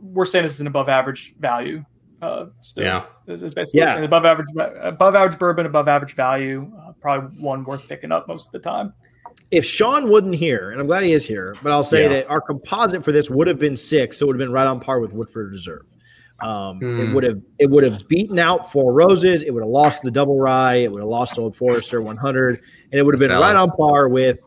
we're 0.00 0.26
saying 0.26 0.44
this 0.44 0.54
is 0.54 0.60
an 0.60 0.68
above 0.68 0.88
average 0.88 1.34
value. 1.40 1.84
Uh, 2.20 2.46
still. 2.60 2.84
Yeah. 2.84 3.04
It's 3.26 3.42
it's 3.42 3.52
basically 3.54 3.80
Yeah. 3.80 3.94
saying 3.94 4.04
above 4.04 4.24
average, 4.24 4.46
above 4.56 5.16
average 5.16 5.38
bourbon, 5.40 5.66
above 5.66 5.88
average 5.88 6.14
value. 6.14 6.70
Uh, 6.78 6.92
probably 7.00 7.36
one 7.42 7.64
worth 7.64 7.88
picking 7.88 8.12
up 8.12 8.28
most 8.28 8.46
of 8.46 8.52
the 8.52 8.60
time. 8.60 8.92
if 9.50 9.64
Sean 9.64 10.08
wasn't 10.08 10.36
here, 10.36 10.70
and 10.70 10.80
I'm 10.80 10.86
glad 10.86 11.02
he 11.02 11.12
is 11.12 11.26
here, 11.26 11.56
but 11.64 11.72
I'll 11.72 11.82
say 11.82 12.02
Yeah. 12.04 12.08
that 12.10 12.30
our 12.30 12.40
composite 12.40 13.02
for 13.04 13.10
this 13.10 13.28
would 13.28 13.48
have 13.48 13.58
been 13.58 13.76
six, 13.76 14.18
so 14.18 14.24
it 14.24 14.26
would 14.28 14.36
have 14.40 14.46
been 14.46 14.52
right 14.52 14.68
on 14.68 14.78
par 14.78 15.00
with 15.00 15.12
Woodford 15.12 15.50
Reserve. 15.50 15.82
Um, 16.42 16.78
It 16.82 17.06
Hmm. 17.06 17.14
would 17.14 17.24
have 17.24 17.40
it 17.58 17.70
would 17.70 17.84
have 17.84 18.06
beaten 18.08 18.38
out 18.38 18.70
Four 18.72 18.92
Roses. 18.92 19.42
It 19.42 19.50
would 19.52 19.62
have 19.62 19.70
lost 19.70 20.02
the 20.02 20.10
Double 20.10 20.38
Rye. 20.38 20.76
It 20.76 20.90
would 20.92 21.00
have 21.00 21.08
lost 21.08 21.38
Old 21.38 21.54
Forester 21.56 22.02
100, 22.02 22.60
and 22.90 22.98
it 22.98 23.02
would 23.02 23.14
have 23.14 23.20
been 23.20 23.30
right 23.38 23.54
on 23.56 23.70
par 23.72 24.08
with 24.08 24.40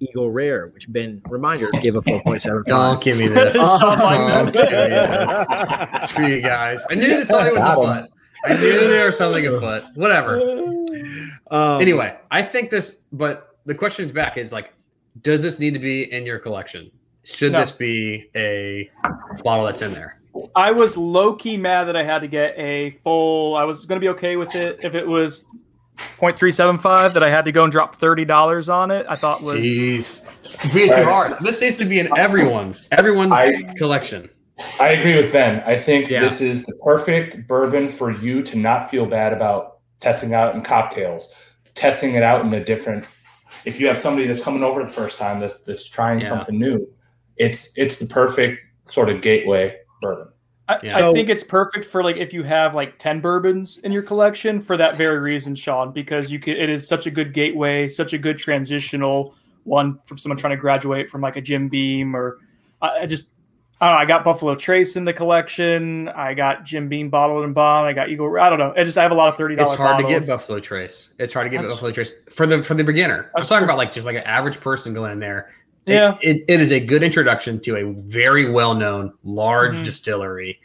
Eagle 0.00 0.30
Rare, 0.30 0.68
which 0.74 0.92
Ben 0.92 1.22
reminder 1.28 1.70
gave 1.82 1.94
a 1.96 2.02
4.75. 2.02 2.64
Don't 2.66 3.00
give 3.00 3.18
me 3.18 3.28
this. 3.28 3.52
Sean 3.54 3.96
Don't 3.96 3.98
like 4.00 4.52
give 4.52 4.64
me 4.64 4.70
this. 4.70 6.10
Screw 6.10 6.26
you 6.26 6.40
guys. 6.42 6.84
I 6.90 6.94
knew 6.96 7.06
this 7.06 7.28
something 7.28 7.54
was 7.54 7.62
Got 7.62 7.78
'em. 7.82 7.90
afoot. 8.02 8.10
I 8.44 8.52
knew 8.60 8.80
there 8.88 9.06
was 9.06 9.16
something 9.16 9.46
afoot. 9.46 9.84
Whatever. 9.94 10.40
Um, 11.50 11.80
Anyway, 11.80 12.14
I 12.30 12.42
think 12.42 12.70
this, 12.70 13.00
but 13.12 13.56
the 13.64 13.74
question 13.74 14.12
back 14.12 14.36
is 14.36 14.52
like, 14.52 14.72
does 15.22 15.40
this 15.42 15.58
need 15.58 15.72
to 15.74 15.80
be 15.80 16.12
in 16.12 16.26
your 16.26 16.38
collection? 16.38 16.90
Should 17.24 17.52
No. 17.52 17.60
this 17.60 17.72
be 17.72 18.28
a 18.36 18.90
bottle 19.42 19.64
that's 19.64 19.80
in 19.82 19.92
there? 19.94 20.20
I 20.54 20.70
was 20.72 20.96
low 20.96 21.34
key 21.34 21.56
mad 21.56 21.84
that 21.84 21.96
I 21.96 22.02
had 22.04 22.20
to 22.20 22.28
get 22.28 22.54
a 22.58 22.90
full. 23.02 23.56
I 23.56 23.64
was 23.64 23.86
going 23.86 24.00
to 24.00 24.04
be 24.04 24.08
okay 24.10 24.36
with 24.36 24.54
it 24.54 24.80
if 24.84 24.94
it 24.94 25.06
was 25.06 25.44
0.375 26.18 27.14
that 27.14 27.22
I 27.22 27.30
had 27.30 27.44
to 27.46 27.52
go 27.52 27.62
and 27.64 27.72
drop 27.72 27.96
thirty 27.96 28.24
dollars 28.24 28.68
on 28.68 28.90
it. 28.90 29.06
I 29.08 29.16
thought 29.16 29.42
was 29.42 29.60
Jeez. 29.60 30.72
Being 30.72 30.92
too 30.92 31.04
hard. 31.04 31.36
This 31.40 31.60
needs 31.60 31.76
to 31.76 31.84
be 31.84 31.98
in 31.98 32.16
everyone's 32.18 32.86
everyone's 32.92 33.32
I- 33.32 33.62
collection. 33.76 34.28
I 34.80 34.88
agree 34.92 35.14
with 35.16 35.32
Ben. 35.32 35.62
I 35.66 35.76
think 35.76 36.08
Yeah. 36.08 36.20
this 36.20 36.40
is 36.40 36.64
the 36.64 36.74
perfect 36.82 37.46
bourbon 37.46 37.90
for 37.90 38.10
you 38.10 38.42
to 38.42 38.56
not 38.56 38.90
feel 38.90 39.04
bad 39.04 39.34
about 39.34 39.78
testing 40.00 40.32
out 40.32 40.54
in 40.54 40.62
cocktails, 40.62 41.28
testing 41.74 42.14
it 42.14 42.22
out 42.22 42.44
in 42.44 42.52
a 42.54 42.64
different. 42.64 43.06
If 43.66 43.78
you 43.80 43.86
have 43.88 43.98
somebody 43.98 44.26
that's 44.26 44.40
coming 44.40 44.62
over 44.64 44.82
the 44.82 44.90
first 44.90 45.18
time 45.18 45.40
that's, 45.40 45.62
that's 45.64 45.86
trying 45.86 46.20
Yeah. 46.20 46.28
something 46.28 46.58
new, 46.58 46.86
it's 47.36 47.72
it's 47.76 47.98
the 47.98 48.06
perfect 48.06 48.60
sort 48.88 49.10
of 49.10 49.20
gateway 49.20 49.74
bourbon. 50.14 50.32
I, 50.68 50.78
Yeah. 50.82 51.08
I 51.08 51.12
think 51.12 51.28
it's 51.28 51.44
perfect 51.44 51.84
for 51.84 52.02
like 52.02 52.16
if 52.16 52.32
you 52.32 52.42
have 52.42 52.74
like 52.74 52.98
10 52.98 53.20
bourbons 53.20 53.78
in 53.78 53.92
your 53.92 54.02
collection 54.02 54.60
for 54.60 54.76
that 54.76 54.96
very 54.96 55.18
reason, 55.18 55.54
Sean, 55.54 55.92
because 55.92 56.32
you 56.32 56.38
could 56.40 56.56
it 56.56 56.68
is 56.70 56.86
such 56.88 57.06
a 57.06 57.10
good 57.10 57.32
gateway, 57.32 57.88
such 57.88 58.12
a 58.12 58.18
good 58.18 58.38
transitional 58.38 59.34
one 59.64 59.98
from 60.04 60.18
someone 60.18 60.36
trying 60.38 60.52
to 60.52 60.56
graduate 60.60 61.08
from 61.10 61.20
like 61.20 61.36
a 61.36 61.40
Jim 61.40 61.68
Beam 61.68 62.14
or 62.16 62.38
I, 62.82 63.00
I 63.00 63.06
just 63.06 63.30
I, 63.80 63.90
know, 63.92 63.98
I 63.98 64.04
got 64.06 64.24
Buffalo 64.24 64.54
Trace 64.54 64.96
in 64.96 65.04
the 65.04 65.12
collection. 65.12 66.08
I 66.08 66.32
got 66.34 66.64
Jim 66.64 66.88
Beam 66.88 67.10
bottled 67.10 67.44
and 67.44 67.54
bond. 67.54 67.86
I 67.86 67.92
got 67.92 68.08
Eagle. 68.08 68.40
I 68.40 68.48
don't 68.48 68.58
know. 68.58 68.72
I 68.74 68.84
just 68.84 68.96
I 68.96 69.02
have 69.02 69.12
a 69.12 69.14
lot 69.14 69.28
of 69.28 69.36
thirty 69.36 69.54
dollars. 69.54 69.72
It's 69.72 69.78
hard 69.78 69.98
bottles. 70.02 70.12
to 70.12 70.20
get 70.20 70.28
Buffalo 70.28 70.60
Trace. 70.60 71.12
It's 71.18 71.34
hard 71.34 71.44
to 71.46 71.50
get 71.50 71.58
That's- 71.58 71.74
Buffalo 71.74 71.92
Trace 71.92 72.14
for 72.30 72.46
the 72.46 72.62
for 72.62 72.74
the 72.74 72.84
beginner. 72.84 73.30
I'm 73.36 73.42
talking 73.42 73.58
true. 73.58 73.64
about 73.66 73.76
like 73.76 73.92
just 73.92 74.06
like 74.06 74.16
an 74.16 74.22
average 74.22 74.60
person 74.60 74.94
going 74.94 75.12
in 75.12 75.20
there. 75.20 75.50
It- 75.86 75.92
Yeah. 75.92 76.16
it, 76.22 76.42
it 76.48 76.60
is 76.60 76.72
a 76.72 76.80
good 76.80 77.02
introduction 77.02 77.60
to 77.60 77.76
a 77.76 77.92
very 78.02 78.50
well 78.50 78.74
known 78.74 79.12
large 79.22 79.76
Mhm. 79.76 79.84
distillery, 79.84 80.60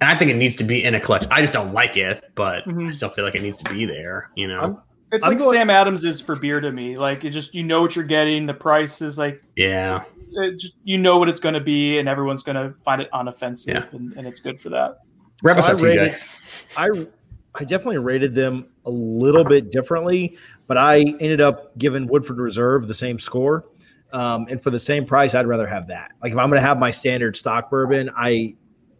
and 0.00 0.08
I 0.10 0.14
think 0.16 0.30
it 0.30 0.36
needs 0.36 0.54
to 0.56 0.64
be 0.64 0.82
in 0.84 0.94
a 0.94 1.00
collection. 1.00 1.30
I 1.32 1.40
just 1.40 1.52
don't 1.52 1.72
like 1.72 1.96
it, 1.96 2.24
but 2.34 2.62
I 2.66 2.70
Mhm. 2.70 2.92
still 2.92 3.08
feel 3.10 3.24
like 3.24 3.34
it 3.34 3.42
needs 3.42 3.58
to 3.58 3.70
be 3.70 3.84
there. 3.84 4.30
You 4.36 4.48
know? 4.48 4.60
I'm- 4.60 4.78
It's 5.12 5.24
I'm 5.24 5.32
like 5.32 5.38
going- 5.38 5.54
Sam 5.54 5.70
Adams 5.70 6.04
is 6.04 6.20
for 6.20 6.34
beer 6.34 6.60
to 6.60 6.72
me. 6.72 6.98
Like 6.98 7.24
it 7.24 7.30
just 7.30 7.54
you 7.54 7.62
know 7.62 7.80
what 7.82 7.94
you're 7.94 8.04
getting. 8.04 8.46
The 8.46 8.54
price 8.54 9.00
is 9.02 9.16
like 9.18 9.42
yeah. 9.56 10.02
it 10.32 10.58
just 10.58 10.74
you 10.84 10.98
know 10.98 11.18
what 11.18 11.28
it's 11.28 11.38
going 11.40 11.54
to 11.54 11.60
be, 11.60 11.98
and 11.98 12.08
everyone's 12.08 12.42
going 12.42 12.56
to 12.56 12.74
find 12.84 13.00
it 13.00 13.08
unoffensive, 13.12 13.68
Yeah. 13.68 13.84
and, 13.92 14.12
and 14.16 14.26
it's 14.26 14.40
good 14.40 14.58
for 14.58 14.70
that. 14.70 14.98
Wrap 15.44 15.56
So 15.56 15.60
us 15.60 15.68
I 15.68 15.72
up, 15.74 15.82
rated- 15.82 16.14
I 16.76 16.88
I 17.56 17.62
definitely 17.64 17.98
rated 17.98 18.34
them 18.34 18.66
a 18.86 18.90
little 18.90 19.44
bit 19.44 19.70
differently, 19.70 20.36
but 20.66 20.76
I 20.76 20.98
ended 21.20 21.40
up 21.40 21.76
giving 21.78 22.08
Woodford 22.08 22.38
Reserve 22.38 22.88
the 22.88 22.94
same 22.94 23.20
score. 23.20 23.64
Um, 24.14 24.46
and 24.48 24.62
for 24.62 24.70
the 24.70 24.78
same 24.78 25.04
price, 25.04 25.34
I'd 25.34 25.46
rather 25.46 25.66
have 25.66 25.88
that. 25.88 26.12
Like 26.22 26.32
if 26.32 26.38
I'm 26.38 26.48
going 26.48 26.60
to 26.60 26.66
have 26.66 26.78
my 26.78 26.90
standard 26.90 27.36
stock 27.36 27.68
bourbon, 27.68 28.10
I 28.16 28.54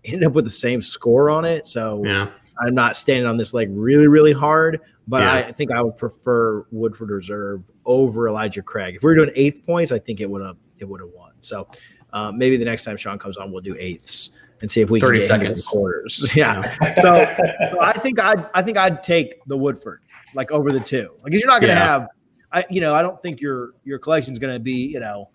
end 0.04 0.24
up 0.24 0.32
with 0.32 0.44
the 0.44 0.50
same 0.50 0.82
score 0.82 1.30
on 1.30 1.44
it. 1.44 1.68
So 1.68 2.02
Yeah. 2.04 2.28
I'm 2.60 2.74
not 2.74 2.96
standing 2.96 3.26
on 3.26 3.36
this 3.36 3.54
like 3.54 3.68
really, 3.70 4.08
really 4.08 4.32
hard. 4.32 4.80
But 5.06 5.22
Yeah. 5.22 5.32
I 5.48 5.52
think 5.52 5.70
I 5.70 5.80
would 5.82 5.96
prefer 5.96 6.66
Woodford 6.72 7.10
Reserve 7.10 7.62
over 7.86 8.28
Elijah 8.28 8.62
Craig. 8.62 8.96
If 8.96 9.02
we 9.02 9.08
were 9.08 9.14
doing 9.14 9.30
eighth 9.34 9.64
points, 9.64 9.92
I 9.92 9.98
think 9.98 10.20
it 10.20 10.28
would 10.28 10.42
have 10.44 10.56
it 10.78 10.84
would 10.88 11.00
have 11.00 11.10
won. 11.14 11.32
So 11.42 11.68
uh, 12.12 12.32
maybe 12.32 12.56
the 12.56 12.64
next 12.64 12.84
time 12.84 12.96
Sean 12.96 13.18
comes 13.18 13.36
on, 13.36 13.52
we'll 13.52 13.60
do 13.62 13.76
eighths 13.78 14.38
and 14.62 14.70
see 14.70 14.80
if 14.80 14.90
we 14.90 14.98
30 15.00 15.18
can 15.18 15.20
get 15.20 15.28
seconds. 15.58 15.66
quarters. 15.66 16.32
Yeah. 16.36 16.62
So, 16.94 17.36
so 17.70 17.80
I 17.80 17.92
think 17.92 18.18
I'd 18.18 18.46
I 18.54 18.62
think 18.62 18.76
I'd 18.78 19.02
take 19.02 19.44
the 19.46 19.56
Woodford 19.56 20.00
like 20.34 20.50
over 20.50 20.72
the 20.72 20.80
two. 20.80 21.14
Like 21.22 21.32
you're 21.32 21.46
not 21.46 21.60
going 21.60 21.72
to 21.74 21.80
Yeah. 21.80 21.86
have 21.86 22.08
I 22.54 22.64
you 22.70 22.80
know 22.80 22.94
I 22.94 23.02
don't 23.02 23.20
think 23.20 23.40
your 23.40 23.72
your 23.84 23.98
collection's 23.98 24.38
going 24.38 24.54
to 24.54 24.60
be 24.60 24.86
you 24.86 25.00
know 25.00 25.28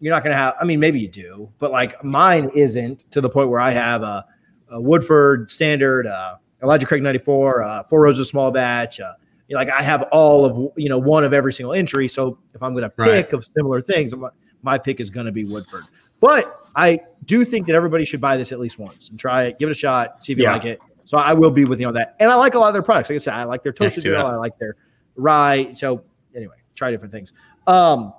you're 0.00 0.12
not 0.14 0.22
going 0.22 0.32
to 0.32 0.36
have 0.36 0.54
I 0.60 0.64
mean 0.64 0.78
maybe 0.78 1.00
you 1.00 1.08
do 1.08 1.50
but 1.58 1.70
like 1.72 2.02
mine 2.04 2.50
isn't 2.54 3.10
to 3.12 3.20
the 3.20 3.28
point 3.28 3.48
where 3.48 3.60
I 3.60 3.70
have 3.70 4.02
a, 4.02 4.24
a 4.70 4.80
Woodford 4.80 5.50
standard 5.50 6.06
uh, 6.06 6.36
Elijah 6.62 6.86
Craig 6.86 7.02
94 7.02 7.62
uh, 7.62 7.82
Four 7.84 8.02
Roses 8.02 8.28
small 8.28 8.50
batch 8.50 9.00
uh, 9.00 9.14
you 9.48 9.54
know, 9.54 9.60
like 9.60 9.70
I 9.70 9.82
have 9.82 10.02
all 10.12 10.44
of 10.44 10.72
you 10.76 10.88
know 10.88 10.98
one 10.98 11.24
of 11.24 11.32
every 11.32 11.52
single 11.52 11.72
entry 11.72 12.06
so 12.08 12.38
if 12.54 12.62
I'm 12.62 12.72
going 12.72 12.82
to 12.84 12.90
pick 12.90 12.98
Right. 12.98 13.32
of 13.32 13.44
similar 13.44 13.80
things 13.82 14.14
my, 14.14 14.28
my 14.62 14.78
pick 14.78 15.00
is 15.00 15.10
going 15.10 15.26
to 15.26 15.32
be 15.32 15.44
Woodford 15.44 15.84
but 16.20 16.68
I 16.76 17.00
do 17.24 17.44
think 17.44 17.66
that 17.66 17.74
everybody 17.74 18.04
should 18.04 18.20
buy 18.20 18.36
this 18.36 18.52
at 18.52 18.60
least 18.60 18.78
once 18.78 19.08
and 19.08 19.18
try 19.18 19.44
it 19.44 19.58
give 19.58 19.68
it 19.68 19.72
a 19.72 19.74
shot 19.74 20.22
see 20.24 20.32
if 20.32 20.38
you 20.38 20.44
Yeah. 20.44 20.52
like 20.52 20.64
it 20.64 20.80
so 21.04 21.18
I 21.18 21.32
will 21.32 21.50
be 21.50 21.64
with 21.64 21.80
you 21.80 21.88
on 21.88 21.94
that. 21.94 22.14
And 22.20 22.30
I 22.30 22.36
like 22.36 22.54
a 22.54 22.60
lot 22.60 22.68
of 22.68 22.74
their 22.74 22.82
products. 22.82 23.10
Like 23.10 23.16
I 23.16 23.18
said, 23.18 23.34
I 23.34 23.42
like 23.42 23.64
their 23.64 23.72
toasted 23.72 24.04
grill. 24.04 24.24
I 24.24 24.36
like 24.36 24.56
their 24.58 24.76
rye. 25.16 25.72
So 25.74 26.04
anyway, 26.36 26.56
try 26.74 26.90
different 26.90 27.12
things. 27.12 27.32
Um, 27.66 28.12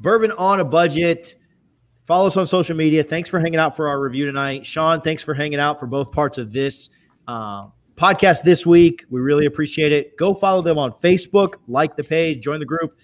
bourbon 0.00 0.32
on 0.32 0.60
a 0.60 0.64
budget. 0.64 1.36
Follow 2.06 2.26
us 2.26 2.36
on 2.36 2.46
social 2.46 2.76
media. 2.76 3.04
Thanks 3.04 3.28
for 3.28 3.38
hanging 3.38 3.58
out 3.60 3.76
for 3.76 3.86
our 3.88 4.00
review 4.00 4.24
tonight. 4.24 4.64
Sean, 4.64 5.00
thanks 5.02 5.22
for 5.22 5.34
hanging 5.34 5.60
out 5.60 5.78
for 5.78 5.86
both 5.86 6.10
parts 6.10 6.38
of 6.38 6.52
this 6.52 6.88
uh, 7.26 7.66
podcast 7.96 8.42
this 8.42 8.64
week. 8.64 9.04
We 9.10 9.20
really 9.20 9.44
appreciate 9.46 9.92
it. 9.92 10.16
Go 10.16 10.32
follow 10.32 10.62
them 10.62 10.78
on 10.78 10.92
Facebook, 11.02 11.54
like 11.66 11.96
the 11.96 12.04
page, 12.04 12.42
join 12.42 12.60
the 12.60 12.66
group. 12.66 12.96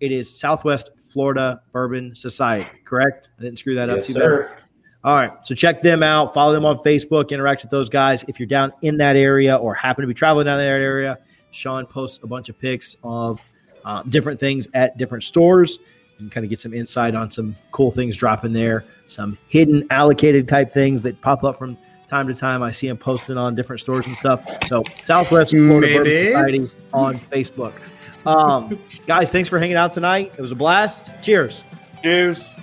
It 0.00 0.12
is 0.12 0.38
Southwest 0.38 0.90
Florida 1.08 1.60
Bourbon 1.72 2.14
Society, 2.14 2.66
correct? 2.84 3.30
I 3.38 3.42
didn't 3.42 3.58
screw 3.58 3.74
that 3.74 3.88
Yes, 3.88 4.10
up 4.10 4.14
bad. 4.16 4.22
sir. 4.22 4.56
All 5.04 5.16
right. 5.16 5.30
So 5.44 5.54
check 5.56 5.82
them 5.82 6.02
out. 6.04 6.32
Follow 6.32 6.52
them 6.52 6.64
on 6.64 6.78
Facebook. 6.78 7.30
Interact 7.30 7.62
with 7.62 7.70
those 7.72 7.88
guys. 7.88 8.24
If 8.28 8.38
you're 8.38 8.46
down 8.46 8.72
in 8.82 8.96
that 8.98 9.16
area 9.16 9.56
or 9.56 9.74
happen 9.74 10.02
to 10.02 10.06
be 10.06 10.14
traveling 10.14 10.46
down 10.46 10.58
that 10.58 10.68
area, 10.68 11.18
Sean 11.52 11.86
posts 11.86 12.22
a 12.24 12.26
bunch 12.26 12.48
of 12.48 12.58
pics 12.58 12.96
of 13.04 13.40
uh, 13.84 14.02
different 14.04 14.40
things 14.40 14.68
at 14.74 14.98
different 14.98 15.22
stores. 15.22 15.78
You 16.12 16.16
can 16.18 16.30
kind 16.30 16.44
of 16.44 16.50
get 16.50 16.60
some 16.60 16.74
insight 16.74 17.14
on 17.14 17.30
some 17.30 17.56
cool 17.70 17.90
things 17.90 18.16
dropping 18.16 18.52
there, 18.52 18.84
some 19.06 19.38
hidden 19.48 19.86
allocated 19.90 20.48
type 20.48 20.72
things 20.72 21.02
that 21.02 21.20
pop 21.20 21.44
up 21.44 21.58
from 21.58 21.78
time 22.08 22.26
to 22.28 22.34
time. 22.34 22.62
I 22.62 22.70
see 22.70 22.88
him 22.88 22.96
posting 22.96 23.36
on 23.38 23.54
different 23.54 23.80
stores 23.80 24.06
and 24.06 24.16
stuff. 24.16 24.44
So 24.66 24.82
Southwest 25.02 25.52
Florida 25.52 25.86
Bourbon 25.86 26.02
Maybe. 26.02 26.26
Society 26.26 26.70
on 26.92 27.14
Facebook. 27.16 27.72
Um, 28.26 28.78
guys, 29.06 29.32
thanks 29.32 29.48
for 29.48 29.58
hanging 29.58 29.76
out 29.76 29.92
tonight. 29.92 30.32
It 30.36 30.40
was 30.40 30.52
a 30.52 30.56
blast. 30.56 31.10
Cheers. 31.22 31.64
Cheers. 32.02 32.54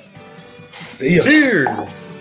See 0.91 1.15
ya. 1.15 1.23
Cheers. 1.23 2.11